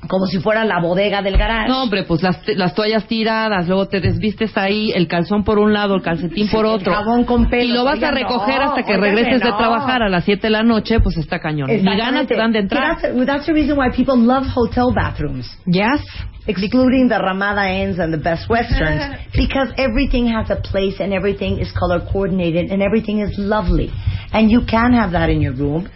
como 0.08 0.26
si 0.28 0.40
fuera 0.40 0.64
la 0.66 0.80
bodega 0.82 1.22
del 1.22 1.38
garage, 1.38 1.70
No, 1.70 1.84
hombre, 1.84 2.04
pues 2.04 2.22
las, 2.24 2.40
las 2.48 2.74
toallas 2.74 3.06
tiradas, 3.08 3.68
luego 3.68 3.88
te 3.88 4.00
desvistes 4.02 4.58
ahí, 4.58 4.92
el 4.96 5.08
calzón 5.08 5.44
por 5.44 5.60
un 5.60 5.74
lado, 5.74 5.96
el 5.96 6.02
calcetín 6.02 6.48
por 6.50 6.66
El 6.66 6.72
otro. 6.72 6.94
jabón 6.94 7.24
con 7.26 7.50
pelos. 7.50 7.66
Y 7.70 7.74
lo 7.74 7.84
vas 7.84 7.96
Oigan, 7.96 8.14
a 8.14 8.18
recoger 8.18 8.56
no, 8.62 8.70
hasta 8.70 8.84
que 8.84 8.94
óigame, 8.94 9.08
regreses 9.16 9.42
de 9.42 9.50
no. 9.50 9.58
trabajar 9.58 10.04
a 10.04 10.10
las 10.10 10.24
7 10.26 10.42
de 10.42 10.50
la 10.52 10.64
noche, 10.64 11.00
pues 11.00 11.18
está 11.18 11.40
cañón. 11.40 11.70
Ni 11.70 11.98
ganas 11.98 12.28
te 12.28 12.36
dan 12.36 12.52
de 12.52 12.60
entrar. 12.60 12.98
That's, 13.02 13.26
that's 13.26 13.46
the 13.46 13.54
reason 13.54 13.78
why 13.78 13.90
people 13.96 14.18
love 14.18 14.46
hotel 14.54 14.92
bathrooms. 14.94 15.48
Yes. 15.66 16.02
excluding 16.48 17.08
the 17.10 17.18
Ramada 17.18 17.68
Inns 17.72 17.98
and 17.98 18.14
the 18.14 18.20
Best 18.20 18.48
Westerns, 18.48 19.02
because 19.36 19.70
everything 19.80 20.28
has 20.28 20.50
a 20.52 20.56
place 20.62 21.00
and 21.00 21.12
everything 21.12 21.58
is 21.58 21.72
color 21.72 22.00
coordinated 22.12 22.70
and 22.70 22.84
everything 22.84 23.20
is 23.20 23.34
lovely. 23.40 23.90
And 24.32 24.52
you 24.52 24.62
can 24.70 24.94
have 24.94 25.12
that 25.14 25.32
in 25.32 25.42
your 25.42 25.54
room. 25.54 25.90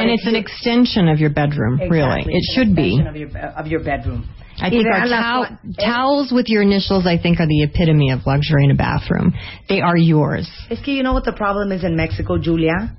And 0.00 0.10
it's 0.10 0.26
an 0.26 0.34
extension 0.34 1.08
of 1.08 1.18
your 1.18 1.30
bedroom, 1.30 1.80
really. 1.88 2.22
It 2.22 2.28
it's 2.28 2.54
should 2.54 2.74
be. 2.74 3.02
Of 3.06 3.16
your, 3.16 3.36
of 3.38 3.66
your 3.66 3.82
bedroom. 3.82 4.28
I 4.60 4.70
think 4.70 4.86
our 4.86 5.06
tow- 5.06 5.56
towels 5.84 6.32
with 6.32 6.48
your 6.48 6.62
initials, 6.62 7.06
I 7.06 7.16
think, 7.16 7.38
are 7.38 7.46
the 7.46 7.62
epitome 7.62 8.10
of 8.10 8.26
luxury 8.26 8.64
in 8.64 8.70
a 8.70 8.74
bathroom. 8.74 9.34
They 9.68 9.80
are 9.80 9.96
yours. 9.96 10.50
Es 10.70 10.80
que 10.84 10.92
you 10.92 11.02
know 11.02 11.12
what 11.12 11.24
the 11.24 11.32
problem 11.32 11.70
is 11.70 11.84
in 11.84 11.94
Mexico, 11.96 12.38
Julia? 12.38 12.96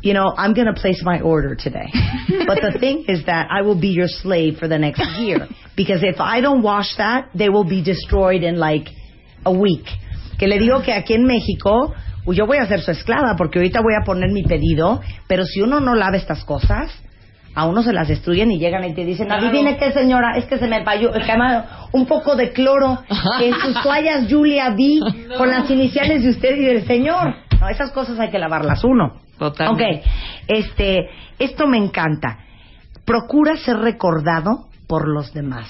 You 0.00 0.14
know, 0.14 0.32
I'm 0.36 0.54
going 0.54 0.66
to 0.66 0.74
place 0.80 1.00
my 1.04 1.20
order 1.20 1.54
today. 1.54 1.88
but 2.46 2.58
the 2.60 2.76
thing 2.78 3.04
is 3.08 3.26
that 3.26 3.48
I 3.50 3.62
will 3.62 3.80
be 3.80 3.88
your 3.88 4.08
slave 4.08 4.58
for 4.58 4.68
the 4.68 4.78
next 4.78 5.02
year. 5.18 5.48
Because 5.74 6.02
if 6.02 6.20
I 6.20 6.42
don't 6.42 6.62
wash 6.62 6.96
that, 6.98 7.30
they 7.34 7.48
will 7.48 7.64
be 7.64 7.82
destroyed 7.82 8.42
in 8.42 8.58
like 8.58 8.88
a 9.46 9.52
week. 9.52 9.86
Que 10.38 10.46
le 10.46 10.58
digo 10.58 10.84
que 10.84 10.92
aquí 10.92 11.14
en 11.14 11.26
México, 11.26 11.94
pues 12.24 12.38
yo 12.38 12.46
voy 12.46 12.58
a 12.58 12.66
ser 12.66 12.80
su 12.80 12.90
esclava 12.90 13.34
porque 13.36 13.58
ahorita 13.58 13.80
voy 13.80 13.94
a 14.00 14.04
poner 14.04 14.30
mi 14.30 14.42
pedido, 14.42 15.00
pero 15.26 15.44
si 15.44 15.60
uno 15.60 15.80
no 15.80 15.94
lava 15.94 16.16
estas 16.16 16.44
cosas, 16.44 16.90
a 17.54 17.66
uno 17.66 17.82
se 17.82 17.92
las 17.92 18.08
destruyen 18.08 18.50
y 18.50 18.58
llegan 18.58 18.84
y 18.84 18.94
te 18.94 19.04
dicen, 19.04 19.30
adivine 19.30 19.76
qué 19.76 19.92
señora, 19.92 20.36
es 20.36 20.46
que 20.46 20.58
se 20.58 20.66
me 20.66 20.76
además, 20.76 21.66
un 21.92 22.06
poco 22.06 22.34
de 22.34 22.52
cloro 22.52 23.02
en 23.40 23.54
sus 23.54 23.82
toallas 23.82 24.26
Julia 24.30 24.70
B 24.70 25.00
con 25.36 25.50
las 25.50 25.70
iniciales 25.70 26.22
de 26.22 26.30
usted 26.30 26.56
y 26.56 26.64
del 26.64 26.86
señor. 26.86 27.34
No, 27.60 27.68
esas 27.68 27.92
cosas 27.92 28.18
hay 28.18 28.30
que 28.30 28.38
lavarlas 28.38 28.82
uno. 28.84 29.20
Totalmente. 29.38 30.00
Ok, 30.00 30.06
este, 30.48 31.10
esto 31.38 31.66
me 31.66 31.76
encanta. 31.76 32.38
Procura 33.04 33.56
ser 33.56 33.76
recordado 33.78 34.68
por 34.86 35.08
los 35.08 35.32
demás. 35.32 35.68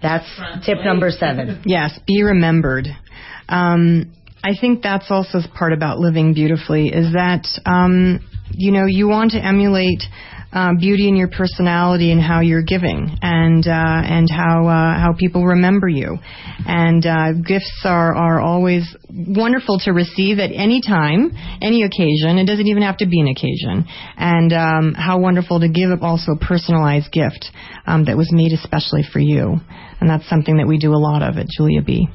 That's 0.00 0.26
tip 0.64 0.84
number 0.84 1.12
seven. 1.12 1.60
Yes, 1.64 2.02
be 2.06 2.22
remembered. 2.22 2.88
Um, 3.48 4.04
I 4.44 4.52
think 4.60 4.82
that's 4.82 5.10
also 5.10 5.38
part 5.56 5.72
about 5.72 5.98
living 5.98 6.34
beautifully 6.34 6.88
is 6.88 7.14
that, 7.14 7.46
um, 7.64 8.20
you 8.52 8.72
know, 8.72 8.84
you 8.84 9.08
want 9.08 9.30
to 9.30 9.42
emulate 9.42 10.02
uh, 10.52 10.72
beauty 10.78 11.08
in 11.08 11.16
your 11.16 11.28
personality 11.28 12.12
and 12.12 12.20
how 12.20 12.40
you're 12.40 12.62
giving 12.62 13.16
and, 13.22 13.66
uh, 13.66 13.70
and 14.04 14.28
how, 14.30 14.68
uh, 14.68 15.00
how 15.00 15.14
people 15.18 15.46
remember 15.46 15.88
you. 15.88 16.18
And, 16.66 17.06
uh, 17.06 17.32
gifts 17.32 17.84
are, 17.86 18.14
are 18.14 18.38
always 18.38 18.84
wonderful 19.08 19.78
to 19.80 19.92
receive 19.92 20.38
at 20.38 20.50
any 20.52 20.82
time, 20.86 21.32
any 21.62 21.82
occasion. 21.82 22.36
It 22.36 22.44
doesn't 22.46 22.66
even 22.66 22.82
have 22.82 22.98
to 22.98 23.06
be 23.06 23.20
an 23.20 23.28
occasion. 23.28 23.86
And, 24.18 24.52
um, 24.52 24.94
how 24.94 25.18
wonderful 25.20 25.60
to 25.60 25.68
give 25.70 26.02
also 26.02 26.32
a 26.32 26.38
personalized 26.38 27.10
gift, 27.10 27.50
um, 27.86 28.04
that 28.04 28.16
was 28.18 28.30
made 28.30 28.52
especially 28.52 29.04
for 29.10 29.20
you. 29.20 29.56
And 30.00 30.10
that's 30.10 30.28
something 30.28 30.58
that 30.58 30.68
we 30.68 30.76
do 30.76 30.92
a 30.92 31.00
lot 31.00 31.22
of 31.22 31.38
at 31.38 31.46
Julia 31.48 31.80
B. 31.80 32.08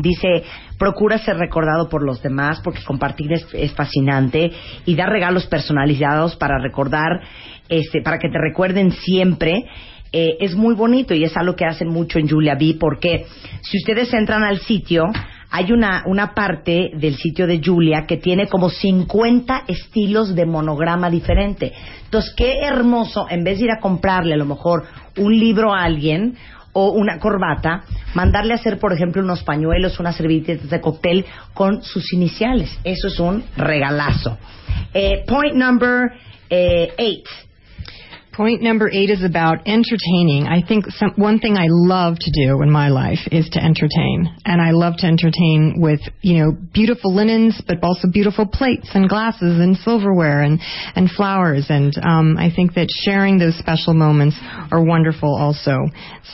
Dice, 0.00 0.42
procura 0.82 1.16
ser 1.18 1.36
recordado 1.36 1.88
por 1.88 2.02
los 2.02 2.20
demás 2.20 2.60
porque 2.60 2.82
compartir 2.82 3.32
es, 3.32 3.46
es 3.52 3.72
fascinante 3.72 4.50
y 4.84 4.96
dar 4.96 5.10
regalos 5.10 5.46
personalizados 5.46 6.34
para 6.34 6.58
recordar, 6.58 7.20
este, 7.68 8.02
para 8.02 8.18
que 8.18 8.28
te 8.28 8.38
recuerden 8.38 8.90
siempre. 8.90 9.64
eh, 10.12 10.38
es 10.40 10.56
muy 10.56 10.74
bonito 10.74 11.14
y 11.14 11.22
es 11.22 11.36
algo 11.36 11.54
que 11.54 11.64
hacen 11.64 11.86
mucho 11.86 12.18
en 12.18 12.28
Julia 12.28 12.56
B 12.56 12.76
porque 12.80 13.26
si 13.62 13.78
ustedes 13.78 14.12
entran 14.12 14.42
al 14.42 14.58
sitio, 14.58 15.04
hay 15.52 15.70
una, 15.70 16.02
una 16.06 16.34
parte 16.34 16.90
del 16.96 17.14
sitio 17.14 17.46
de 17.46 17.60
Julia 17.64 18.04
que 18.04 18.16
tiene 18.16 18.48
como 18.48 18.68
50 18.68 19.62
estilos 19.68 20.34
de 20.34 20.46
monograma 20.46 21.08
diferente. 21.10 21.72
Entonces, 22.06 22.34
qué 22.36 22.58
hermoso, 22.58 23.26
en 23.30 23.44
vez 23.44 23.60
de 23.60 23.66
ir 23.66 23.70
a 23.70 23.78
comprarle 23.78 24.34
a 24.34 24.38
lo 24.38 24.46
mejor 24.46 24.82
un 25.16 25.32
libro 25.38 25.72
a 25.72 25.84
alguien 25.84 26.34
o 26.72 26.90
una 26.90 27.18
corbata, 27.18 27.84
mandarle 28.14 28.54
a 28.54 28.56
hacer, 28.56 28.78
por 28.78 28.92
ejemplo, 28.92 29.22
unos 29.22 29.42
pañuelos, 29.42 30.00
unas 30.00 30.16
servilletas 30.16 30.68
de 30.68 30.80
cóctel 30.80 31.26
con 31.54 31.82
sus 31.82 32.12
iniciales. 32.12 32.78
Eso 32.84 33.08
es 33.08 33.20
un 33.20 33.44
regalazo. 33.56 34.38
Eh, 34.94 35.24
point 35.26 35.54
number 35.54 36.12
eh, 36.48 36.92
eight. 36.96 37.26
Point 38.32 38.62
number 38.62 38.88
eight 38.90 39.10
is 39.10 39.22
about 39.22 39.58
entertaining. 39.68 40.46
I 40.48 40.66
think 40.66 40.86
some, 40.88 41.12
one 41.16 41.38
thing 41.38 41.58
I 41.58 41.66
love 41.68 42.16
to 42.18 42.30
do 42.30 42.62
in 42.62 42.70
my 42.70 42.88
life 42.88 43.18
is 43.30 43.46
to 43.50 43.62
entertain. 43.62 44.34
And 44.46 44.58
I 44.58 44.70
love 44.70 44.94
to 44.98 45.06
entertain 45.06 45.74
with, 45.76 46.00
you 46.22 46.38
know, 46.38 46.56
beautiful 46.72 47.14
linens, 47.14 47.60
but 47.68 47.76
also 47.82 48.08
beautiful 48.10 48.46
plates 48.46 48.88
and 48.94 49.06
glasses 49.06 49.60
and 49.60 49.76
silverware 49.76 50.40
and, 50.40 50.58
and 50.96 51.10
flowers. 51.10 51.66
And 51.68 51.92
um, 52.02 52.38
I 52.38 52.48
think 52.54 52.72
that 52.72 52.88
sharing 53.04 53.38
those 53.38 53.58
special 53.58 53.92
moments 53.92 54.38
are 54.70 54.82
wonderful 54.82 55.36
also. 55.36 55.76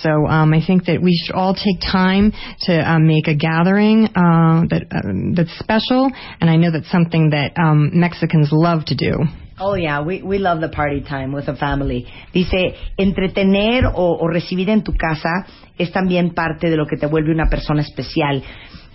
So 0.01 0.11
um, 0.29 0.55
I 0.55 0.61
think 0.65 0.85
that 0.85 1.03
we 1.03 1.21
should 1.27 1.35
all 1.35 1.55
take 1.55 1.81
time 1.81 2.33
to 2.61 2.79
um, 2.79 3.09
make 3.09 3.27
a 3.27 3.35
gathering 3.35 4.07
uh, 4.15 4.71
that, 4.71 4.87
uh, 4.93 5.35
that's 5.35 5.59
special. 5.59 6.13
And 6.41 6.49
I 6.49 6.55
know 6.55 6.71
that's 6.71 6.91
something 6.93 7.31
that 7.31 7.59
um, 7.59 7.91
Mexicans 7.93 8.51
love 8.53 8.85
to 8.87 8.95
do. 8.95 9.48
Oh 9.61 9.75
yeah, 9.75 10.01
we, 10.01 10.23
we 10.23 10.39
love 10.39 10.61
the 10.61 10.69
party 10.69 11.01
time 11.03 11.33
with 11.33 11.47
the 11.47 11.57
family. 11.57 12.07
Dice, 12.33 12.75
entretener 12.97 13.87
o, 13.87 14.19
o 14.21 14.29
recibir 14.29 14.71
en 14.71 14.83
tu 14.83 14.93
casa 14.93 15.47
es 15.77 15.91
también 15.91 16.35
parte 16.35 16.71
de 16.71 16.77
lo 16.77 16.87
que 16.87 16.97
te 16.97 17.07
vuelve 17.07 17.33
una 17.33 17.49
persona 17.49 17.83
especial. 17.83 18.43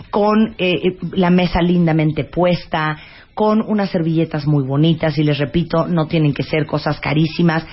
Con 0.09 0.55
eh, 0.57 0.97
la 1.13 1.29
mesa 1.29 1.61
lindamente 1.61 2.23
puesta, 2.23 2.97
con 3.33 3.61
unas 3.61 3.89
servilletas 3.89 4.45
muy 4.47 4.63
bonitas, 4.63 5.17
y 5.17 5.23
les 5.23 5.37
repito, 5.37 5.87
no 5.87 6.07
tienen 6.07 6.33
que 6.33 6.43
ser 6.43 6.65
cosas 6.65 6.99
carísimas, 6.99 7.65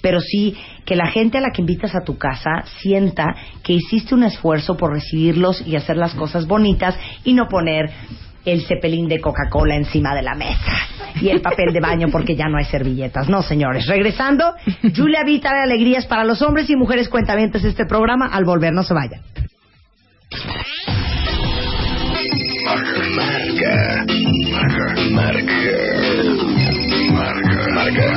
pero 0.00 0.20
sí 0.20 0.56
que 0.84 0.96
la 0.96 1.08
gente 1.08 1.38
a 1.38 1.40
la 1.40 1.50
que 1.50 1.60
invitas 1.60 1.94
a 1.94 2.04
tu 2.04 2.16
casa 2.16 2.62
sienta 2.80 3.34
que 3.62 3.74
hiciste 3.74 4.14
un 4.14 4.22
esfuerzo 4.22 4.76
por 4.76 4.92
recibirlos 4.92 5.66
y 5.66 5.76
hacer 5.76 5.96
las 5.96 6.14
cosas 6.14 6.46
bonitas 6.46 6.96
y 7.24 7.34
no 7.34 7.48
poner 7.48 7.90
el 8.50 8.66
cepelín 8.66 9.08
de 9.08 9.20
Coca-Cola 9.20 9.76
encima 9.76 10.14
de 10.14 10.22
la 10.22 10.34
mesa 10.34 10.72
y 11.20 11.28
el 11.28 11.40
papel 11.40 11.72
de 11.72 11.80
baño 11.80 12.08
porque 12.10 12.34
ya 12.36 12.48
no 12.48 12.58
hay 12.58 12.64
servilletas. 12.64 13.28
No, 13.28 13.42
señores. 13.42 13.86
Regresando, 13.86 14.54
Julia 14.96 15.22
V 15.24 15.38
trae 15.40 15.62
alegrías 15.62 16.06
para 16.06 16.24
los 16.24 16.42
hombres 16.42 16.68
y 16.70 16.76
mujeres 16.76 17.08
cuentavientes 17.08 17.64
este 17.64 17.86
programa. 17.86 18.26
Al 18.26 18.44
volver, 18.44 18.72
no 18.72 18.82
se 18.82 18.94
vayan. 18.94 19.20
Marca, 22.64 23.00
marca, 23.16 24.04
marca, 25.10 25.56
marca, 27.12 27.72
marca, 27.72 28.08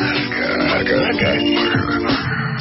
marca, 0.67 0.95
marca. 0.97 1.31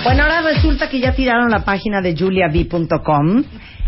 Bueno, 0.05 0.23
ahora 0.23 0.41
resulta 0.43 0.89
que 0.89 1.01
ya 1.01 1.15
tiraron 1.15 1.51
la 1.51 1.65
página 1.65 2.01
de 2.01 2.17
juliab.com. 2.17 3.45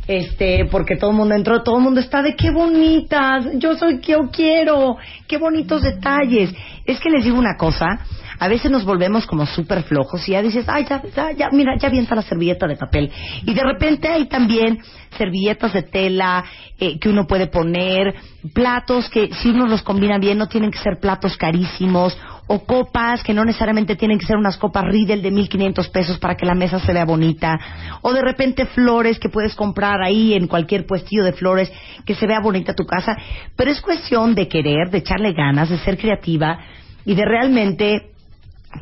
Este, 0.06 0.64
porque 0.70 0.96
todo 0.96 1.10
el 1.10 1.16
mundo 1.16 1.34
entró, 1.34 1.62
todo 1.62 1.76
el 1.78 1.84
mundo 1.84 2.00
está 2.00 2.22
de 2.22 2.34
qué 2.34 2.50
bonitas, 2.50 3.46
yo 3.56 3.74
soy 3.74 4.00
que 4.00 4.12
yo 4.12 4.30
quiero, 4.32 4.96
qué 5.26 5.36
bonitos 5.36 5.82
detalles. 5.82 6.54
Es 6.86 6.98
que 6.98 7.10
les 7.10 7.24
digo 7.24 7.38
una 7.38 7.56
cosa, 7.58 8.06
a 8.38 8.48
veces 8.48 8.70
nos 8.70 8.84
volvemos 8.84 9.26
como 9.26 9.46
súper 9.46 9.82
flojos 9.82 10.28
y 10.28 10.32
ya 10.32 10.42
dices, 10.42 10.64
ay, 10.68 10.86
ya, 10.88 11.02
ya, 11.14 11.32
ya, 11.32 11.48
mira, 11.50 11.76
ya 11.78 11.88
avienta 11.88 12.14
la 12.14 12.22
servilleta 12.22 12.66
de 12.66 12.76
papel. 12.76 13.10
Y 13.44 13.54
de 13.54 13.62
repente 13.62 14.08
hay 14.08 14.26
también 14.26 14.78
servilletas 15.16 15.72
de 15.72 15.82
tela 15.82 16.44
eh, 16.78 16.98
que 16.98 17.08
uno 17.08 17.26
puede 17.26 17.48
poner, 17.48 18.14
platos 18.52 19.08
que 19.08 19.32
si 19.34 19.50
uno 19.50 19.66
los 19.66 19.82
combina 19.82 20.18
bien 20.18 20.38
no 20.38 20.46
tienen 20.46 20.70
que 20.70 20.78
ser 20.78 20.98
platos 21.00 21.36
carísimos, 21.36 22.16
o 22.48 22.64
copas 22.64 23.22
que 23.22 23.34
no 23.34 23.44
necesariamente 23.44 23.94
tienen 23.94 24.18
que 24.18 24.26
ser 24.26 24.36
unas 24.36 24.56
copas 24.56 24.84
Riedel 24.84 25.22
de 25.22 25.30
1500 25.30 25.88
pesos 25.90 26.18
para 26.18 26.34
que 26.34 26.46
la 26.46 26.54
mesa 26.54 26.80
se 26.80 26.92
vea 26.92 27.04
bonita, 27.04 27.58
o 28.00 28.12
de 28.12 28.22
repente 28.22 28.66
flores 28.66 29.18
que 29.18 29.28
puedes 29.28 29.54
comprar 29.54 30.00
ahí 30.02 30.34
en 30.34 30.46
cualquier 30.46 30.86
puestillo 30.86 31.24
de 31.24 31.34
flores 31.34 31.70
que 32.06 32.14
se 32.14 32.26
vea 32.26 32.40
bonita 32.40 32.74
tu 32.74 32.86
casa, 32.86 33.16
pero 33.54 33.70
es 33.70 33.80
cuestión 33.80 34.34
de 34.34 34.48
querer, 34.48 34.90
de 34.90 34.98
echarle 34.98 35.32
ganas, 35.32 35.68
de 35.68 35.78
ser 35.78 35.98
creativa 35.98 36.58
y 37.04 37.14
de 37.14 37.24
realmente 37.24 38.12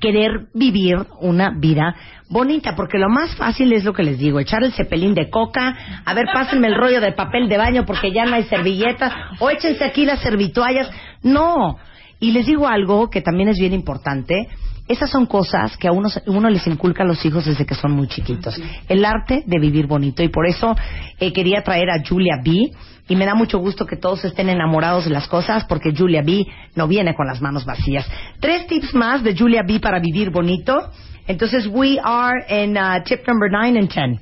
querer 0.01 0.47
vivir 0.55 0.97
una 1.21 1.51
vida 1.51 1.95
bonita, 2.29 2.75
porque 2.75 2.99
lo 2.99 3.09
más 3.09 3.35
fácil 3.37 3.73
es 3.73 3.85
lo 3.85 3.93
que 3.93 4.03
les 4.03 4.19
digo, 4.19 4.41
echar 4.41 4.65
el 4.65 4.73
cepelín 4.73 5.15
de 5.15 5.31
coca, 5.31 6.03
a 6.05 6.15
ver, 6.15 6.27
pásenme 6.33 6.67
el 6.69 6.75
rollo 6.75 7.01
de 7.01 7.13
papel 7.13 7.49
de 7.49 7.57
baño 7.57 7.85
porque 7.87 8.13
ya 8.13 8.25
no 8.25 8.35
hay 8.35 8.45
servilletas, 8.45 9.13
o 9.39 9.49
échense 9.51 9.85
aquí 9.85 10.05
las 10.05 10.21
servitoallas. 10.21 10.91
No, 11.23 11.79
y 12.19 12.33
les 12.33 12.47
digo 12.47 12.67
algo 12.67 13.11
que 13.11 13.21
también 13.21 13.49
es 13.49 13.59
bien 13.59 13.73
importante, 13.73 14.49
esas 14.89 15.11
son 15.11 15.27
cosas 15.27 15.77
que 15.77 15.89
a 15.89 15.93
uno, 15.93 16.09
uno 16.27 16.49
les 16.49 16.67
inculca 16.67 17.03
a 17.03 17.07
los 17.07 17.25
hijos 17.25 17.45
desde 17.45 17.67
que 17.67 17.75
son 17.75 17.93
muy 17.93 18.07
chiquitos. 18.07 18.61
El 18.89 19.05
arte 19.05 19.43
de 19.47 19.59
vivir 19.59 19.87
bonito. 19.87 20.23
Y 20.23 20.29
por 20.29 20.47
eso 20.47 20.77
eh, 21.19 21.33
quería 21.33 21.63
traer 21.63 21.91
a 21.91 22.03
Julia 22.07 22.37
B. 22.45 22.71
Y 23.09 23.15
me 23.15 23.25
da 23.25 23.35
mucho 23.35 23.59
gusto 23.59 23.87
que 23.87 23.97
todos 23.97 24.25
estén 24.25 24.49
enamorados 24.49 25.05
de 25.05 25.11
las 25.11 25.29
cosas 25.29 25.65
porque 25.65 25.95
Julia 25.97 26.23
B 26.23 26.45
no 26.75 26.89
viene 26.89 27.15
con 27.15 27.27
las 27.27 27.41
manos 27.41 27.65
vacías. 27.65 28.07
Tres 28.41 28.67
tips 28.67 28.95
más 28.95 29.23
de 29.23 29.37
Julia 29.37 29.63
B 29.67 29.79
para 29.81 30.01
vivir 30.01 30.31
bonito. 30.31 30.91
Entonces, 31.29 31.67
we 31.67 31.99
are 32.03 32.45
in 32.49 32.77
uh, 32.77 33.03
tip 33.05 33.27
number 33.27 33.51
nine 33.51 33.79
and 33.79 33.93
ten. 33.93 34.21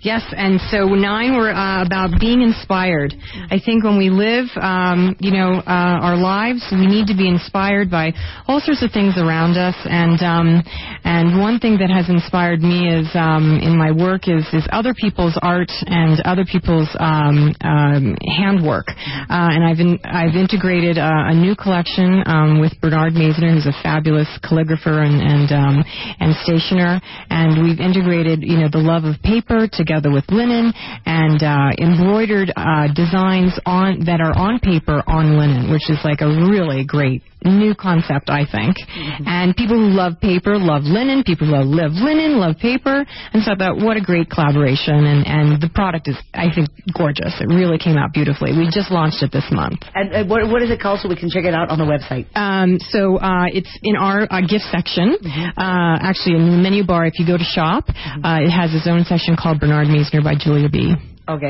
Yes, 0.00 0.22
and 0.30 0.60
so 0.70 0.86
nine 0.94 1.34
were 1.34 1.50
uh, 1.50 1.82
about 1.82 2.20
being 2.20 2.40
inspired. 2.40 3.12
I 3.50 3.58
think 3.58 3.82
when 3.82 3.98
we 3.98 4.10
live, 4.10 4.46
um, 4.54 5.16
you 5.18 5.32
know, 5.32 5.58
uh, 5.58 5.98
our 6.06 6.16
lives, 6.16 6.62
we 6.70 6.86
need 6.86 7.08
to 7.08 7.16
be 7.16 7.26
inspired 7.26 7.90
by 7.90 8.14
all 8.46 8.60
sorts 8.60 8.84
of 8.84 8.92
things 8.92 9.18
around 9.18 9.58
us. 9.58 9.74
And 9.90 10.22
um, 10.22 10.62
and 11.02 11.40
one 11.40 11.58
thing 11.58 11.78
that 11.78 11.90
has 11.90 12.08
inspired 12.08 12.62
me 12.62 12.86
is 12.86 13.10
um, 13.14 13.58
in 13.58 13.76
my 13.76 13.90
work 13.90 14.28
is 14.28 14.46
is 14.54 14.62
other 14.70 14.94
people's 14.94 15.36
art 15.42 15.70
and 15.90 16.20
other 16.22 16.44
people's 16.46 16.94
um, 17.00 17.50
um, 17.66 18.14
handwork. 18.22 18.86
Uh, 18.94 19.50
and 19.50 19.66
I've 19.66 19.80
in, 19.82 19.98
I've 20.04 20.38
integrated 20.38 20.96
uh, 20.98 21.26
a 21.26 21.34
new 21.34 21.56
collection 21.56 22.22
um, 22.26 22.60
with 22.60 22.70
Bernard 22.80 23.14
Maisner, 23.18 23.50
who's 23.50 23.66
a 23.66 23.74
fabulous 23.82 24.30
calligrapher 24.46 25.02
and 25.02 25.18
and 25.18 25.50
um, 25.50 25.84
and 26.22 26.36
stationer. 26.46 27.02
And 27.30 27.66
we've 27.66 27.80
integrated, 27.80 28.46
you 28.46 28.62
know, 28.62 28.68
the 28.70 28.78
love 28.78 29.02
of 29.02 29.18
paper 29.26 29.66
together 29.88 30.12
with 30.12 30.24
linen 30.28 30.72
and 31.06 31.42
uh, 31.42 31.72
embroidered 31.80 32.52
uh, 32.54 32.92
designs 32.92 33.58
on 33.64 34.04
that 34.04 34.20
are 34.20 34.36
on 34.36 34.60
paper 34.60 35.02
on 35.06 35.38
linen, 35.38 35.72
which 35.72 35.88
is 35.88 35.98
like 36.04 36.20
a 36.20 36.28
really 36.28 36.84
great 36.84 37.22
new 37.44 37.74
concept, 37.74 38.30
I 38.30 38.44
think. 38.50 38.76
And 39.24 39.54
people 39.54 39.78
who 39.78 39.94
love 39.94 40.20
paper 40.20 40.58
love 40.58 40.82
linen. 40.82 41.22
People 41.22 41.46
who 41.46 41.54
love 41.54 41.94
linen 41.94 42.38
love 42.38 42.58
paper. 42.58 43.06
And 43.32 43.42
so 43.42 43.52
I 43.52 43.54
thought, 43.54 43.78
what 43.78 43.96
a 43.96 44.00
great 44.00 44.30
collaboration. 44.30 45.06
And, 45.06 45.26
and 45.26 45.62
the 45.62 45.70
product 45.70 46.08
is, 46.08 46.16
I 46.34 46.50
think, 46.50 46.68
gorgeous. 46.90 47.38
It 47.38 47.46
really 47.46 47.78
came 47.78 47.96
out 47.96 48.12
beautifully. 48.12 48.58
We 48.58 48.66
just 48.66 48.90
launched 48.90 49.22
it 49.22 49.30
this 49.30 49.46
month. 49.50 49.86
And 49.94 50.10
uh, 50.10 50.24
what, 50.26 50.50
what 50.50 50.62
is 50.62 50.70
it 50.70 50.80
called 50.80 50.98
so 51.00 51.08
we 51.08 51.16
can 51.16 51.30
check 51.30 51.44
it 51.44 51.54
out 51.54 51.70
on 51.70 51.78
the 51.78 51.86
website? 51.86 52.26
Um, 52.34 52.78
so 52.90 53.18
uh, 53.18 53.46
it's 53.54 53.70
in 53.82 53.94
our 53.94 54.26
uh, 54.26 54.42
gift 54.42 54.66
section. 54.74 55.14
Uh, 55.22 56.02
actually, 56.02 56.34
in 56.34 56.50
the 56.50 56.58
menu 56.58 56.84
bar, 56.84 57.06
if 57.06 57.18
you 57.18 57.26
go 57.26 57.38
to 57.38 57.46
shop, 57.46 57.86
uh, 57.88 58.42
it 58.42 58.50
has 58.50 58.74
its 58.74 58.90
own 58.90 59.04
section 59.04 59.36
called 59.38 59.60
Bernard 59.60 59.77
Meisner 59.86 60.22
by 60.22 60.38
Julia 60.42 60.68
B. 60.70 60.96
Ok. 61.28 61.42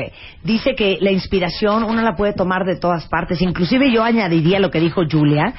Dice 0.43 0.75
que 0.75 0.97
la 0.99 1.11
inspiración 1.11 1.83
uno 1.83 2.01
la 2.01 2.15
puede 2.15 2.33
tomar 2.33 2.65
de 2.65 2.77
todas 2.77 3.07
partes. 3.07 3.41
Inclusive 3.41 3.89
yo 3.91 4.03
añadiría 4.03 4.59
lo 4.59 4.69
que 4.69 4.81
dijo 4.81 5.03
Julia. 5.09 5.53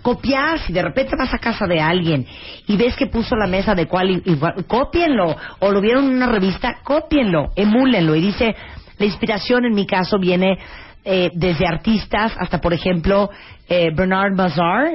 Copiar, 0.00 0.60
si 0.60 0.72
de 0.72 0.82
repente 0.82 1.16
vas 1.18 1.34
a 1.34 1.38
casa 1.38 1.66
de 1.66 1.80
alguien 1.80 2.24
y 2.66 2.76
ves 2.76 2.96
que 2.96 3.06
puso 3.06 3.36
la 3.36 3.46
mesa 3.46 3.74
de 3.74 3.86
cual, 3.86 4.22
igual, 4.24 4.64
cópienlo. 4.66 5.36
O 5.58 5.70
lo 5.70 5.80
vieron 5.82 6.06
en 6.06 6.16
una 6.16 6.26
revista, 6.26 6.78
cópienlo, 6.82 7.50
emúlenlo. 7.54 8.14
Y 8.14 8.22
dice, 8.22 8.54
la 8.98 9.04
inspiración 9.04 9.66
en 9.66 9.74
mi 9.74 9.86
caso 9.86 10.18
viene 10.18 10.58
eh, 11.04 11.30
desde 11.34 11.66
artistas 11.66 12.32
hasta, 12.38 12.60
por 12.60 12.72
ejemplo, 12.72 13.28
eh, 13.68 13.90
Bernard 13.94 14.32
Mazar. 14.32 14.92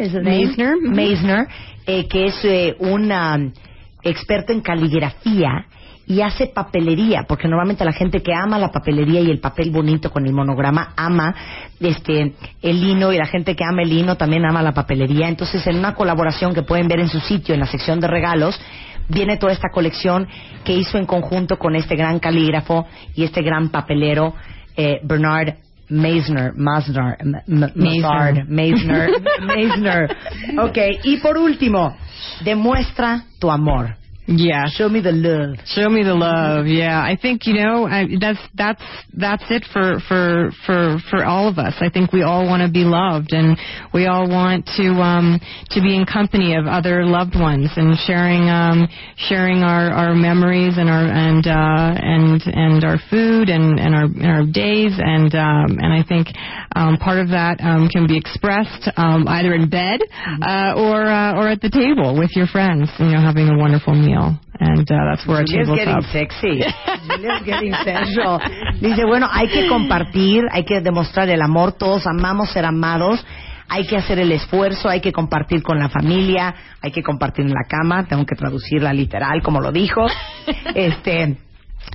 Meisner, 0.81 1.45
eh, 1.85 2.07
que 2.07 2.25
es 2.25 2.45
eh, 2.45 2.75
un 2.79 3.11
um, 3.11 3.51
experto 4.01 4.53
en 4.53 4.61
caligrafía 4.61 5.67
y 6.11 6.21
hace 6.21 6.47
papelería, 6.47 7.23
porque 7.27 7.47
normalmente 7.47 7.85
la 7.85 7.93
gente 7.93 8.21
que 8.21 8.33
ama 8.33 8.59
la 8.59 8.69
papelería 8.69 9.21
y 9.21 9.29
el 9.31 9.39
papel 9.39 9.71
bonito 9.71 10.11
con 10.11 10.25
el 10.25 10.33
monograma 10.33 10.93
ama 10.97 11.33
este 11.79 12.33
el 12.61 12.81
lino 12.81 13.13
y 13.13 13.17
la 13.17 13.25
gente 13.27 13.55
que 13.55 13.63
ama 13.63 13.81
el 13.83 13.89
lino 13.89 14.15
también 14.17 14.45
ama 14.45 14.61
la 14.61 14.73
papelería. 14.73 15.29
Entonces, 15.29 15.65
en 15.67 15.77
una 15.77 15.93
colaboración 15.95 16.53
que 16.53 16.63
pueden 16.63 16.87
ver 16.89 16.99
en 16.99 17.07
su 17.07 17.19
sitio, 17.21 17.53
en 17.53 17.61
la 17.61 17.65
sección 17.67 17.99
de 18.01 18.07
regalos, 18.07 18.59
viene 19.07 19.37
toda 19.37 19.53
esta 19.53 19.69
colección 19.73 20.27
que 20.65 20.73
hizo 20.73 20.97
en 20.97 21.05
conjunto 21.05 21.57
con 21.57 21.75
este 21.75 21.95
gran 21.95 22.19
calígrafo 22.19 22.85
y 23.15 23.23
este 23.23 23.41
gran 23.41 23.69
papelero, 23.69 24.33
eh, 24.75 24.99
Bernard 25.03 25.53
Meisner, 25.89 26.53
Masner, 26.55 27.17
M- 27.19 27.41
M- 27.47 27.71
Mazard, 27.75 28.47
Meisner, 28.47 29.09
Meisner. 29.41 30.17
Ok, 30.59 30.77
y 31.03 31.17
por 31.17 31.37
último, 31.37 31.95
demuestra 32.43 33.23
tu 33.39 33.49
amor. 33.51 33.95
Yeah. 34.27 34.67
Show 34.69 34.87
me 34.87 35.01
the 35.01 35.11
love. 35.11 35.57
Show 35.65 35.89
me 35.89 36.03
the 36.03 36.13
love. 36.13 36.67
Yeah, 36.67 36.99
I 37.01 37.17
think 37.19 37.47
you 37.47 37.55
know 37.55 37.87
I, 37.87 38.05
that's 38.19 38.39
that's 38.53 38.83
that's 39.17 39.43
it 39.49 39.65
for 39.73 39.99
for 40.07 40.51
for 40.65 40.97
for 41.09 41.25
all 41.25 41.49
of 41.49 41.57
us. 41.57 41.73
I 41.81 41.89
think 41.89 42.13
we 42.13 42.21
all 42.21 42.45
want 42.45 42.61
to 42.61 42.69
be 42.71 42.85
loved, 42.85 43.33
and 43.33 43.57
we 43.93 44.05
all 44.05 44.29
want 44.29 44.69
to 44.77 44.93
um 45.01 45.39
to 45.71 45.81
be 45.81 45.95
in 45.95 46.05
company 46.05 46.55
of 46.55 46.67
other 46.67 47.03
loved 47.03 47.33
ones 47.35 47.71
and 47.75 47.97
sharing 47.97 48.47
um 48.47 48.87
sharing 49.17 49.63
our 49.63 49.89
our 49.89 50.13
memories 50.13 50.77
and 50.77 50.87
our 50.89 51.05
and 51.09 51.47
uh 51.47 51.91
and 51.97 52.41
and 52.45 52.83
our 52.85 52.99
food 53.09 53.49
and 53.49 53.79
and 53.79 53.95
our 53.95 54.05
and 54.05 54.27
our 54.31 54.45
days 54.45 54.93
and 54.97 55.33
um 55.33 55.79
and 55.81 55.91
I 55.91 56.03
think 56.07 56.27
um 56.75 56.97
part 56.97 57.17
of 57.19 57.29
that 57.29 57.59
um 57.59 57.89
can 57.89 58.05
be 58.05 58.17
expressed 58.17 58.87
um 58.97 59.27
either 59.27 59.53
in 59.53 59.67
bed 59.67 60.01
uh 60.45 60.73
or 60.77 61.09
uh, 61.09 61.35
or 61.41 61.49
at 61.49 61.61
the 61.61 61.69
table 61.69 62.17
with 62.17 62.29
your 62.35 62.45
friends, 62.47 62.87
you 62.99 63.07
know, 63.07 63.19
having 63.19 63.49
a 63.49 63.57
wonderful 63.57 63.95
meal. 63.95 64.10
And 64.13 64.79
uh, 64.91 64.95
that's 65.09 65.25
where 65.27 65.43
Julia's 65.43 65.69
getting 65.69 66.01
sexy. 66.11 66.59
Julia's 67.09 67.41
getting 67.45 67.73
sensual. 67.83 68.39
Dice, 68.79 69.05
bueno, 69.05 69.27
hay 69.31 69.47
que 69.47 69.67
compartir, 69.67 70.43
hay 70.51 70.63
que 70.65 70.81
demostrar 70.81 71.29
el 71.29 71.41
amor, 71.41 71.73
todos 71.73 72.05
amamos 72.05 72.51
ser 72.51 72.65
amados, 72.65 73.25
hay 73.67 73.85
que 73.87 73.97
hacer 73.97 74.19
el 74.19 74.31
esfuerzo, 74.31 74.89
hay 74.89 74.99
que 75.01 75.11
compartir 75.11 75.63
con 75.63 75.79
la 75.79 75.89
familia, 75.89 76.53
hay 76.81 76.91
que 76.91 77.01
compartir 77.01 77.45
en 77.45 77.51
la 77.53 77.63
cama, 77.67 78.05
tengo 78.05 78.25
que 78.25 78.35
traducirla 78.35 78.93
literal 78.93 79.41
como 79.41 79.59
lo 79.61 79.71
dijo. 79.71 80.05
Este, 80.75 81.37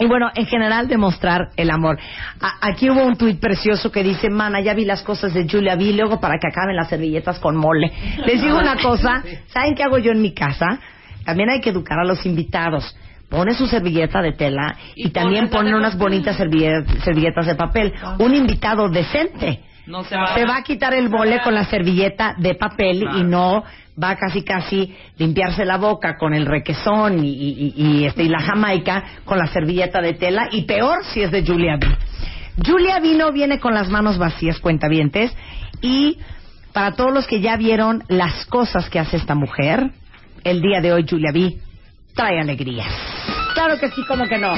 y 0.01 0.07
bueno, 0.07 0.31
en 0.35 0.47
general 0.47 0.89
demostrar 0.89 1.51
el 1.57 1.71
amor. 1.71 1.99
A- 2.41 2.67
aquí 2.69 2.91
hubo 2.91 3.05
un 3.05 3.17
tuit 3.17 3.39
precioso 3.39 3.93
que 3.93 4.03
dice, 4.03 4.29
mana, 4.29 4.61
ya 4.61 4.75
vi 4.75 4.85
las 4.85 5.03
cosas 5.03 5.33
de 5.35 5.47
Julia, 5.49 5.77
vi 5.77 5.93
luego 5.93 6.19
para 6.21 6.35
que 6.41 6.49
acaben 6.49 6.75
las 6.77 6.89
servilletas 6.89 7.39
con 7.39 7.57
mole. 7.57 7.93
Les 8.27 8.43
digo 8.43 8.59
una 8.59 8.77
cosa, 8.77 9.23
¿saben 9.49 9.75
qué 9.75 9.85
hago 9.85 9.99
yo 9.99 10.11
en 10.13 10.21
mi 10.21 10.33
casa? 10.35 10.81
También 11.27 11.51
hay 11.51 11.61
que 11.61 11.71
educar 11.71 11.99
a 11.99 12.05
los 12.05 12.25
invitados. 12.25 12.97
Pone 13.29 13.53
su 13.55 13.67
servilleta 13.67 14.23
de 14.23 14.33
tela 14.33 14.77
y, 14.95 15.09
Y 15.09 15.11
también 15.11 15.49
pone 15.51 15.75
unas 15.75 15.99
bonitas 15.99 16.37
servilletas, 16.37 17.03
servilletas 17.05 17.45
de 17.47 17.55
papel. 17.57 17.93
Un 18.19 18.35
invitado 18.35 18.89
decente 18.89 19.61
No 19.87 20.05
se 20.05 20.17
va 20.17 20.33
se 20.35 20.45
va 20.47 20.57
a 20.59 20.62
quitar 20.62 20.95
el 20.95 21.11
mole 21.11 21.41
con 21.43 21.53
la 21.55 21.65
servilleta 21.65 22.35
de 22.39 22.55
papel 22.55 23.05
y 23.19 23.25
no 23.25 23.65
va 24.01 24.15
casi 24.17 24.43
casi 24.45 24.95
limpiarse 25.19 25.65
la 25.65 25.77
boca 25.79 26.17
con 26.19 26.35
el 26.35 26.47
requesón 26.47 27.25
y, 27.25 27.29
y- 27.29 27.73
y- 27.77 27.83
y, 28.01 28.05
este, 28.05 28.23
y 28.25 28.29
la 28.29 28.41
jamaica 28.41 29.03
con 29.25 29.39
la 29.39 29.47
servilleta 29.49 30.01
de 30.01 30.12
tela 30.15 30.49
y 30.53 30.62
peor 30.62 31.05
si 31.12 31.23
es 31.23 31.31
de 31.33 31.45
Julia 31.45 31.77
B. 31.81 31.87
Julia 32.65 33.01
B 33.01 33.15
no 33.17 33.33
viene 33.33 33.59
con 33.59 33.75
las 33.75 33.89
manos 33.89 34.19
vacías, 34.19 34.61
cuentavientes, 34.61 35.35
y 35.83 36.19
para 36.73 36.93
todos 36.93 37.12
los 37.12 37.27
que 37.27 37.41
ya 37.41 37.57
vieron 37.57 38.03
las 38.09 38.45
cosas 38.47 38.89
que 38.91 38.99
hace 38.99 39.17
esta 39.17 39.35
mujer, 39.35 39.91
el 40.47 40.63
día 40.63 40.81
de 40.81 40.93
hoy 40.93 41.05
Julia 41.09 41.33
B 41.33 41.59
trae 42.15 42.41
alegrías. 42.41 42.87
Claro 43.55 43.79
que 43.81 43.89
sí, 43.91 44.05
como 44.07 44.27
que 44.27 44.39
no. 44.39 44.55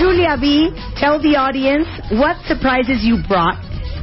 Julia 0.00 0.36
B, 0.36 0.72
tell 0.98 1.20
the 1.20 1.36
audience 1.36 1.86
what 2.10 2.36
surprises 2.48 3.04
you 3.04 3.18
brought. 3.28 3.56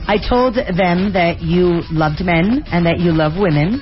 I 0.07 0.17
told 0.17 0.55
them 0.55 1.11
that 1.11 1.41
you 1.41 1.81
loved 1.91 2.23
men 2.23 2.63
and 2.71 2.85
that 2.85 2.99
you 2.99 3.11
love 3.11 3.37
women 3.37 3.81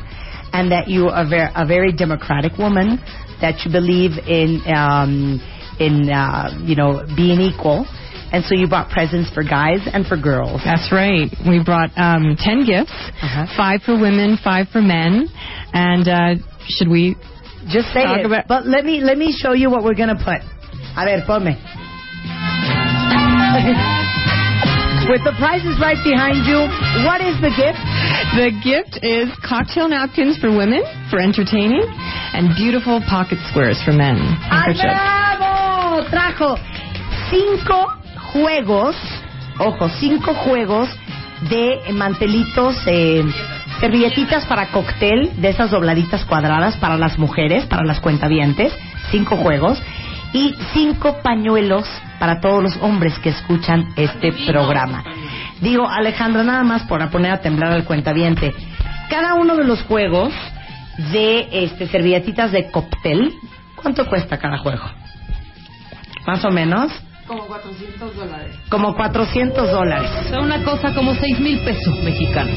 and 0.51 0.71
that 0.71 0.87
you 0.87 1.09
are 1.09 1.27
a 1.55 1.65
very 1.65 1.91
democratic 1.91 2.57
woman, 2.57 2.99
that 3.39 3.63
you 3.63 3.71
believe 3.71 4.17
in, 4.27 4.61
um, 4.75 5.39
in 5.79 6.09
uh, 6.09 6.57
you 6.63 6.75
know, 6.75 7.05
being 7.15 7.39
equal. 7.39 7.85
And 8.35 8.43
so 8.43 8.51
you 8.53 8.67
brought 8.67 8.91
presents 8.91 9.31
for 9.31 9.43
guys 9.47 9.79
and 9.87 10.03
for 10.05 10.17
girls. 10.19 10.59
That's 10.67 10.91
right. 10.91 11.31
We 11.47 11.63
brought 11.63 11.95
um, 11.95 12.35
10 12.35 12.65
gifts, 12.67 12.91
Uh-huh. 13.23 13.47
five 13.55 13.79
for 13.87 13.95
women, 13.95 14.35
five 14.43 14.67
for 14.75 14.81
men. 14.83 15.29
And 15.71 16.03
uh, 16.07 16.35
should 16.67 16.89
we? 16.91 17.15
Just 17.71 17.93
say 17.95 18.03
Talk 18.03 18.19
it. 18.19 18.25
about- 18.27 18.47
But 18.51 18.67
let 18.67 18.83
me 18.83 18.99
let 18.99 19.17
me 19.17 19.31
show 19.31 19.53
you 19.53 19.69
what 19.71 19.83
we're 19.87 19.95
gonna 19.95 20.19
put. 20.19 20.43
A 20.99 21.05
ver, 21.07 21.23
ponme. 21.25 21.55
With 25.07 25.21
the 25.23 25.31
prizes 25.37 25.77
right 25.79 26.01
behind 26.03 26.43
you, 26.49 26.65
what 27.05 27.21
is 27.21 27.37
the 27.39 27.53
gift? 27.53 27.77
The 28.35 28.49
gift 28.65 29.05
is 29.05 29.29
cocktail 29.47 29.87
napkins 29.87 30.35
for 30.41 30.49
women 30.49 30.81
for 31.13 31.21
entertaining 31.21 31.85
and 32.33 32.49
beautiful 32.57 32.99
pocket 33.07 33.37
squares 33.47 33.77
for 33.85 33.93
men. 33.93 34.17
¡Ay, 34.49 34.73
bravo! 34.73 36.09
Trajo 36.09 36.57
cinco 37.29 37.94
juegos, 38.35 38.97
ojo, 39.59 39.87
cinco 39.97 40.33
juegos 40.33 40.89
de 41.49 41.93
mantelitos, 41.93 42.75
eh, 42.85 43.23
servilletitas 43.79 44.45
para 44.45 44.67
cóctel, 44.67 45.31
de 45.37 45.49
esas 45.49 45.71
dobladitas 45.71 46.25
cuadradas 46.25 46.75
para 46.75 46.97
las 46.97 47.17
mujeres, 47.17 47.65
para 47.65 47.85
las 47.85 48.01
cuentavientes, 48.01 48.73
cinco 49.09 49.37
juegos, 49.37 49.81
y 50.33 50.53
cinco 50.73 51.21
pañuelos 51.23 51.87
para 52.19 52.41
todos 52.41 52.61
los 52.61 52.75
hombres 52.81 53.17
que 53.19 53.29
escuchan 53.29 53.93
este 53.95 54.33
programa. 54.45 55.01
Digo, 55.61 55.87
Alejandra, 55.87 56.43
nada 56.43 56.63
más 56.63 56.83
para 56.83 57.09
poner 57.09 57.31
a 57.31 57.39
temblar 57.39 57.71
al 57.71 57.85
cuentaviente. 57.85 58.53
Cada 59.09 59.35
uno 59.35 59.55
de 59.55 59.63
los 59.63 59.81
juegos 59.83 60.33
de 61.13 61.47
este 61.63 61.87
servilletitas 61.87 62.51
de 62.51 62.69
cóctel, 62.69 63.31
¿cuánto 63.77 64.05
cuesta 64.07 64.37
cada 64.37 64.57
juego? 64.57 64.83
Más 66.27 66.43
o 66.43 66.51
menos. 66.51 66.91
Como 67.27 67.45
400 67.47 68.15
dólares. 68.15 68.55
Como 68.69 68.95
400 68.95 69.71
dólares. 69.71 70.09
Son 70.29 70.45
una 70.45 70.63
cosa 70.63 70.93
como 70.93 71.13
6 71.15 71.39
mil 71.39 71.59
pesos 71.59 72.03
mexicanos. 72.03 72.55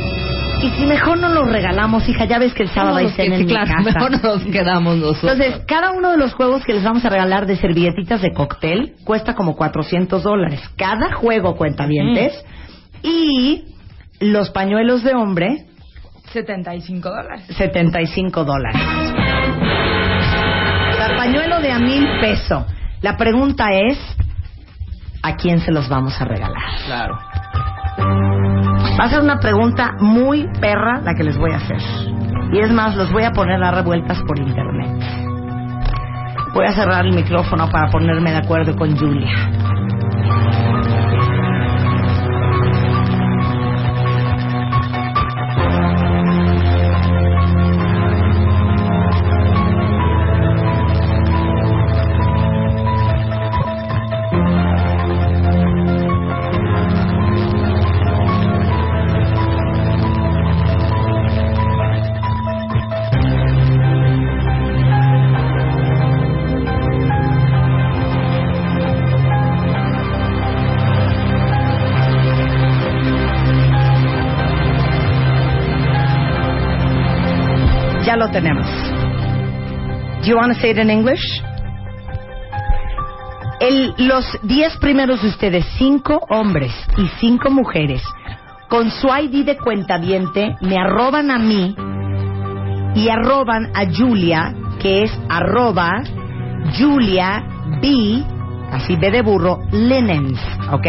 Y 0.62 0.70
si 0.70 0.86
mejor 0.86 1.18
no 1.18 1.28
los 1.28 1.48
regalamos, 1.48 2.08
hija, 2.08 2.24
ya 2.24 2.38
ves 2.38 2.52
que 2.52 2.64
el 2.64 2.68
sábado 2.70 2.96
hay 2.96 3.08
cena 3.10 3.36
en 3.36 3.46
mi 3.46 3.46
claro, 3.46 3.68
casa. 3.68 3.80
mejor 3.80 4.22
nos 4.22 4.44
quedamos 4.44 4.96
nosotros. 4.96 5.32
Entonces, 5.32 5.64
cada 5.66 5.92
uno 5.92 6.10
de 6.10 6.18
los 6.18 6.34
juegos 6.34 6.64
que 6.64 6.74
les 6.74 6.82
vamos 6.82 7.04
a 7.04 7.08
regalar 7.10 7.46
de 7.46 7.56
servilletitas 7.56 8.20
de 8.20 8.32
cóctel 8.32 8.96
cuesta 9.04 9.34
como 9.34 9.54
400 9.56 10.22
dólares. 10.22 10.60
Cada 10.76 11.12
juego 11.12 11.56
cuenta 11.56 11.86
dientes. 11.86 12.44
Y 13.02 13.66
los 14.18 14.50
pañuelos 14.50 15.04
de 15.04 15.14
hombre, 15.14 15.66
75 16.32 17.08
dólares. 17.08 17.44
75 17.56 18.44
dólares. 18.44 18.82
O 20.92 20.96
sea, 20.96 21.16
pañuelo 21.16 21.60
de 21.60 21.70
a 21.70 21.78
mil 21.78 22.04
peso. 22.20 22.66
La 23.00 23.16
pregunta 23.16 23.68
es, 23.72 23.96
¿a 25.22 25.36
quién 25.36 25.60
se 25.60 25.72
los 25.72 25.88
vamos 25.88 26.20
a 26.20 26.24
regalar? 26.24 26.62
Claro. 26.86 27.18
Va 28.98 29.04
a 29.04 29.08
ser 29.08 29.20
una 29.20 29.38
pregunta 29.38 29.94
muy 30.00 30.48
perra 30.60 31.00
la 31.00 31.14
que 31.14 31.24
les 31.24 31.36
voy 31.38 31.52
a 31.52 31.56
hacer. 31.56 31.80
Y 32.52 32.58
es 32.58 32.70
más, 32.72 32.96
los 32.96 33.12
voy 33.12 33.24
a 33.24 33.32
poner 33.32 33.62
a 33.62 33.70
revueltas 33.70 34.18
por 34.26 34.38
internet. 34.38 34.88
Voy 36.52 36.66
a 36.66 36.72
cerrar 36.72 37.04
el 37.04 37.14
micrófono 37.14 37.68
para 37.68 37.90
ponerme 37.90 38.30
de 38.30 38.38
acuerdo 38.38 38.74
con 38.74 38.96
Julia. 38.96 39.30
Lo 78.18 78.30
tenemos. 78.30 78.66
Do 80.22 80.26
you 80.28 80.36
want 80.36 80.52
to 80.52 80.60
say 80.60 80.70
it 80.70 80.78
in 80.78 80.90
English? 80.90 81.22
El, 83.60 83.94
los 83.98 84.24
10 84.42 84.76
primeros 84.78 85.22
de 85.22 85.28
ustedes, 85.28 85.64
5 85.78 86.26
hombres 86.28 86.72
y 86.96 87.06
5 87.20 87.50
mujeres, 87.50 88.02
con 88.68 88.90
su 88.90 89.08
ID 89.08 89.44
de 89.44 89.56
cuentaviente, 89.56 90.56
me 90.60 90.76
arroban 90.76 91.30
a 91.30 91.38
mí 91.38 91.74
y 92.94 93.08
arroban 93.08 93.70
a 93.74 93.86
Julia, 93.86 94.54
que 94.80 95.04
es 95.04 95.18
arroba 95.28 96.02
Julia 96.78 97.42
B, 97.80 98.22
así 98.72 98.96
B 98.96 99.10
de 99.10 99.22
burro, 99.22 99.60
Linens, 99.72 100.40
¿ok? 100.70 100.86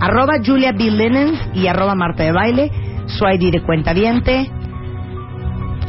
Arroba 0.00 0.34
Julia 0.44 0.72
B 0.72 0.90
Linens 0.90 1.38
y 1.54 1.66
arroba 1.66 1.94
Marta 1.94 2.22
de 2.22 2.32
Baile, 2.32 2.70
su 3.06 3.26
ID 3.26 3.52
de 3.52 3.62
cuenta 3.62 3.92
viente. 3.92 4.50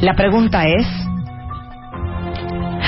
La 0.02 0.14
pregunta 0.14 0.64
es, 0.64 0.84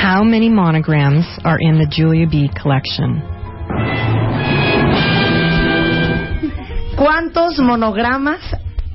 How 0.03 0.25
many 0.25 0.51
monograms 0.51 1.25
are 1.45 1.59
in 1.61 1.79
the 1.79 1.87
Julia 1.87 2.27
B 2.27 2.51
collection? 2.61 3.23
¿cuántos 6.97 7.61
monogramas 7.61 8.41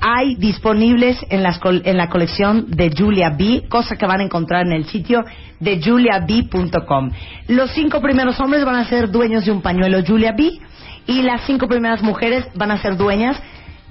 hay 0.01 0.35
disponibles 0.35 1.17
en, 1.29 1.43
las 1.43 1.61
en 1.63 1.95
la 1.95 2.09
colección 2.09 2.69
de 2.69 2.91
Julia 2.91 3.29
B? 3.29 3.63
Cosa 3.69 3.95
que 3.95 4.05
van 4.05 4.19
a 4.19 4.23
encontrar 4.23 4.65
en 4.65 4.73
el 4.73 4.85
sitio 4.87 5.23
de 5.61 5.81
juliab.com. 5.81 7.11
Los 7.47 7.71
cinco 7.71 8.01
primeros 8.01 8.37
hombres 8.41 8.65
van 8.65 8.75
a 8.75 8.85
ser 8.85 9.09
dueños 9.11 9.45
de 9.45 9.51
un 9.51 9.61
pañuelo 9.61 10.03
Julia 10.05 10.33
B 10.33 10.59
y 11.07 11.21
las 11.21 11.45
cinco 11.45 11.69
primeras 11.69 12.03
mujeres 12.03 12.47
van 12.55 12.71
a 12.71 12.81
ser 12.81 12.97
dueñas 12.97 13.41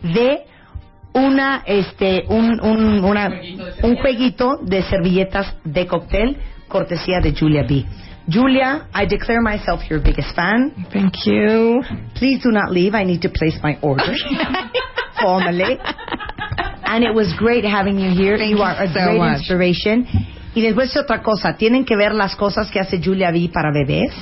de 0.02 0.42
una 1.14 1.62
este 1.66 2.24
un 2.28 2.60
un, 2.60 3.04
una- 3.04 3.30
un 3.82 3.96
jueguito 3.96 4.58
de 4.62 4.82
servilletas 4.82 5.54
de 5.64 5.86
cóctel 5.86 6.36
cortesía 6.68 7.20
de 7.20 7.32
Julia 7.34 7.62
B. 7.68 7.84
Julia, 8.30 8.88
I 8.94 9.06
declare 9.06 9.40
myself 9.40 9.82
your 9.88 10.00
biggest 10.02 10.34
fan. 10.36 10.72
Thank 10.92 11.14
you. 11.24 11.80
Please 12.14 12.40
do 12.42 12.50
not 12.50 12.70
leave. 12.70 12.94
I 12.94 13.04
need 13.04 13.22
to 13.22 13.30
place 13.30 13.58
my 13.62 13.78
order 13.80 14.04
formally. 15.20 15.78
And 16.84 17.04
it 17.04 17.14
was 17.14 17.32
great 17.38 17.64
having 17.64 17.98
you 17.98 18.10
here. 18.10 18.36
Thank 18.36 18.50
you 18.50 18.62
are 18.62 18.76
a 18.82 18.86
so 18.88 19.00
great 19.00 19.18
much. 19.18 19.38
inspiration. 19.38 20.06
Y 20.54 20.60
después 20.60 20.94
otra 20.96 21.22
cosa, 21.22 21.56
tienen 21.56 21.84
que 21.86 21.96
ver 21.96 22.12
las 22.14 22.36
cosas 22.36 22.70
que 22.70 22.80
hace 22.80 23.00
Julia 23.02 23.30
B 23.30 23.48
para 23.52 23.70
bebés. 23.72 24.12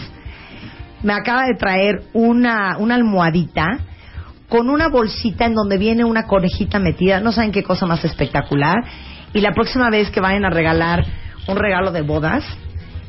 Me 1.03 1.13
acaba 1.13 1.45
de 1.47 1.55
traer 1.59 2.03
una, 2.13 2.77
una 2.79 2.95
almohadita 2.95 3.79
con 4.49 4.71
una 4.71 4.89
bolsita 4.89 5.45
en 5.47 5.55
donde 5.55 5.79
viene 5.79 6.05
una 6.05 6.27
conejita 6.27 6.79
metida. 6.79 7.21
No 7.21 7.33
saben 7.33 7.53
qué 7.53 7.63
cosa 7.63 7.87
más 7.87 8.05
espectacular. 8.05 8.77
Y 9.33 9.41
la 9.41 9.53
próxima 9.53 9.91
vez 9.91 10.11
que 10.11 10.21
vayan 10.21 10.45
a 10.45 10.51
regalar 10.51 11.05
un 11.49 11.57
regalo 11.57 11.93
de 11.93 12.03
bodas 12.03 12.45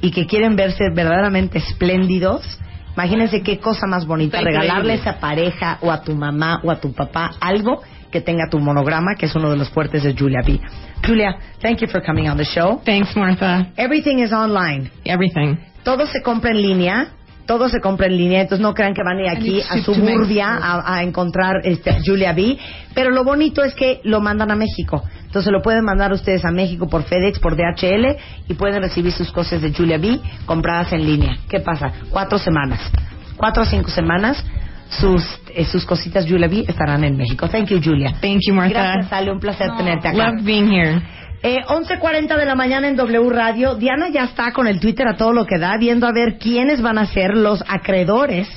y 0.02 0.12
que 0.12 0.26
quieren 0.26 0.56
verse 0.56 0.84
verdaderamente 0.93 1.60
espléndidos, 1.60 2.60
imagínense 2.93 3.41
qué 3.41 3.60
cosa 3.60 3.88
más 3.88 4.06
bonita. 4.06 4.41
Regalarle 4.41 4.93
a 4.93 4.95
esa 4.95 5.19
pareja 5.19 5.78
o 5.82 5.91
a 5.91 6.02
tu 6.02 6.15
mamá 6.15 6.60
o 6.63 6.71
a 6.71 6.80
tu 6.80 6.93
papá 6.93 7.32
algo 7.39 7.82
que 8.12 8.21
tenga 8.21 8.50
tu 8.50 8.60
monograma, 8.60 9.15
que 9.15 9.26
es 9.26 9.36
uno 9.36 9.50
de 9.52 9.58
los 9.58 9.69
fuertes 9.69 10.04
de 10.04 10.15
Julia 10.17 10.41
B. 10.45 10.60
Julia, 11.06 11.38
thank 11.62 11.80
you 11.80 11.88
for 11.88 12.02
coming 12.04 12.30
on 12.30 12.38
the 12.38 12.45
show. 12.45 12.82
Thanks, 12.84 13.15
Martha. 13.15 13.67
Everything 13.76 14.19
is 14.19 14.32
online. 14.32 14.91
Everything. 15.04 15.58
Todo 15.84 16.06
se 16.08 16.21
compra 16.21 16.52
en 16.52 16.62
línea. 16.62 17.16
Todo 17.47 17.69
se 17.69 17.79
compra 17.79 18.05
en 18.07 18.17
línea, 18.17 18.41
entonces 18.41 18.62
no 18.62 18.73
crean 18.73 18.93
que 18.93 19.01
van 19.03 19.17
a 19.17 19.21
ir 19.21 19.29
aquí 19.29 19.62
a 19.62 19.81
Suburbia 19.81 20.60
a, 20.62 20.97
a 20.97 21.03
encontrar 21.03 21.62
este, 21.63 21.97
Julia 22.05 22.33
B. 22.33 22.57
Pero 22.93 23.10
lo 23.10 23.23
bonito 23.23 23.63
es 23.63 23.73
que 23.73 24.01
lo 24.03 24.21
mandan 24.21 24.51
a 24.51 24.55
México. 24.55 25.03
Entonces 25.25 25.51
lo 25.51 25.62
pueden 25.62 25.83
mandar 25.83 26.13
ustedes 26.13 26.45
a 26.45 26.51
México 26.51 26.88
por 26.88 27.03
FedEx, 27.03 27.39
por 27.39 27.55
DHL 27.55 28.17
y 28.47 28.53
pueden 28.53 28.81
recibir 28.81 29.12
sus 29.12 29.31
cosas 29.31 29.62
de 29.62 29.73
Julia 29.73 29.97
B 29.97 30.19
compradas 30.45 30.93
en 30.93 31.05
línea. 31.05 31.38
¿Qué 31.49 31.60
pasa? 31.60 31.91
Cuatro 32.10 32.38
semanas. 32.38 32.79
Cuatro 33.38 33.63
o 33.63 33.65
cinco 33.65 33.89
semanas 33.89 34.43
sus, 34.89 35.23
eh, 35.53 35.65
sus 35.65 35.86
cositas 35.86 36.25
Julia 36.27 36.47
B 36.47 36.65
estarán 36.67 37.03
en 37.03 37.17
México. 37.17 37.47
Thank 37.47 37.69
you, 37.69 37.79
Julia. 37.83 38.13
Thank 38.21 38.39
you, 38.47 38.53
Martha. 38.53 38.93
Gracias, 38.93 39.13
Ale. 39.13 39.31
Un 39.31 39.39
placer 39.39 39.69
tenerte 39.77 40.07
acá. 40.07 40.17
Loved 40.17 40.43
being 40.43 40.71
here. 40.71 41.01
Eh, 41.43 41.60
11.40 41.67 42.36
de 42.36 42.45
la 42.45 42.56
mañana 42.56 42.88
en 42.88 42.95
W 42.95 43.30
Radio. 43.30 43.76
Diana 43.76 44.10
ya 44.10 44.23
está 44.23 44.52
con 44.54 44.67
el 44.67 44.80
Twitter 44.80 45.08
a 45.08 45.15
todo 45.15 45.34
lo 45.34 45.45
que 45.45 45.60
da, 45.60 45.78
viendo 45.78 46.08
a 46.08 46.12
ver 46.12 46.38
quiénes 46.39 46.82
van 46.82 46.97
a 46.97 47.06
ser 47.06 47.38
los 47.38 47.63
acreedores 47.67 48.47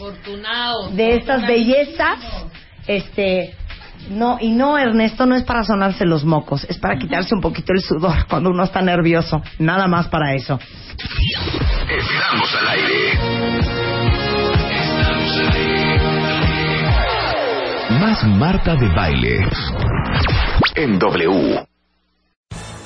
de 0.92 1.16
estas 1.16 1.46
bellezas. 1.46 2.18
Este, 2.86 3.54
no, 4.08 4.38
y 4.40 4.50
no, 4.52 4.78
Ernesto, 4.78 5.26
no 5.26 5.36
es 5.36 5.42
para 5.42 5.62
sonarse 5.62 6.06
los 6.06 6.24
mocos, 6.24 6.64
es 6.64 6.78
para 6.78 6.96
quitarse 6.98 7.34
un 7.34 7.40
poquito 7.40 7.72
el 7.72 7.80
sudor 7.80 8.26
cuando 8.28 8.50
uno 8.50 8.64
está 8.64 8.80
nervioso. 8.80 9.42
Nada 9.58 9.86
más 9.86 10.08
para 10.08 10.34
eso. 10.34 10.58
Estamos 11.88 12.54
al 12.60 12.68
aire. 12.68 13.12
Estamos 14.72 15.36
al 15.38 15.52
aire. 15.52 16.00
Más 18.00 18.24
Marta 18.24 18.74
de 18.76 18.88
Baile. 18.88 19.48
En 20.74 20.98
W. 20.98 21.69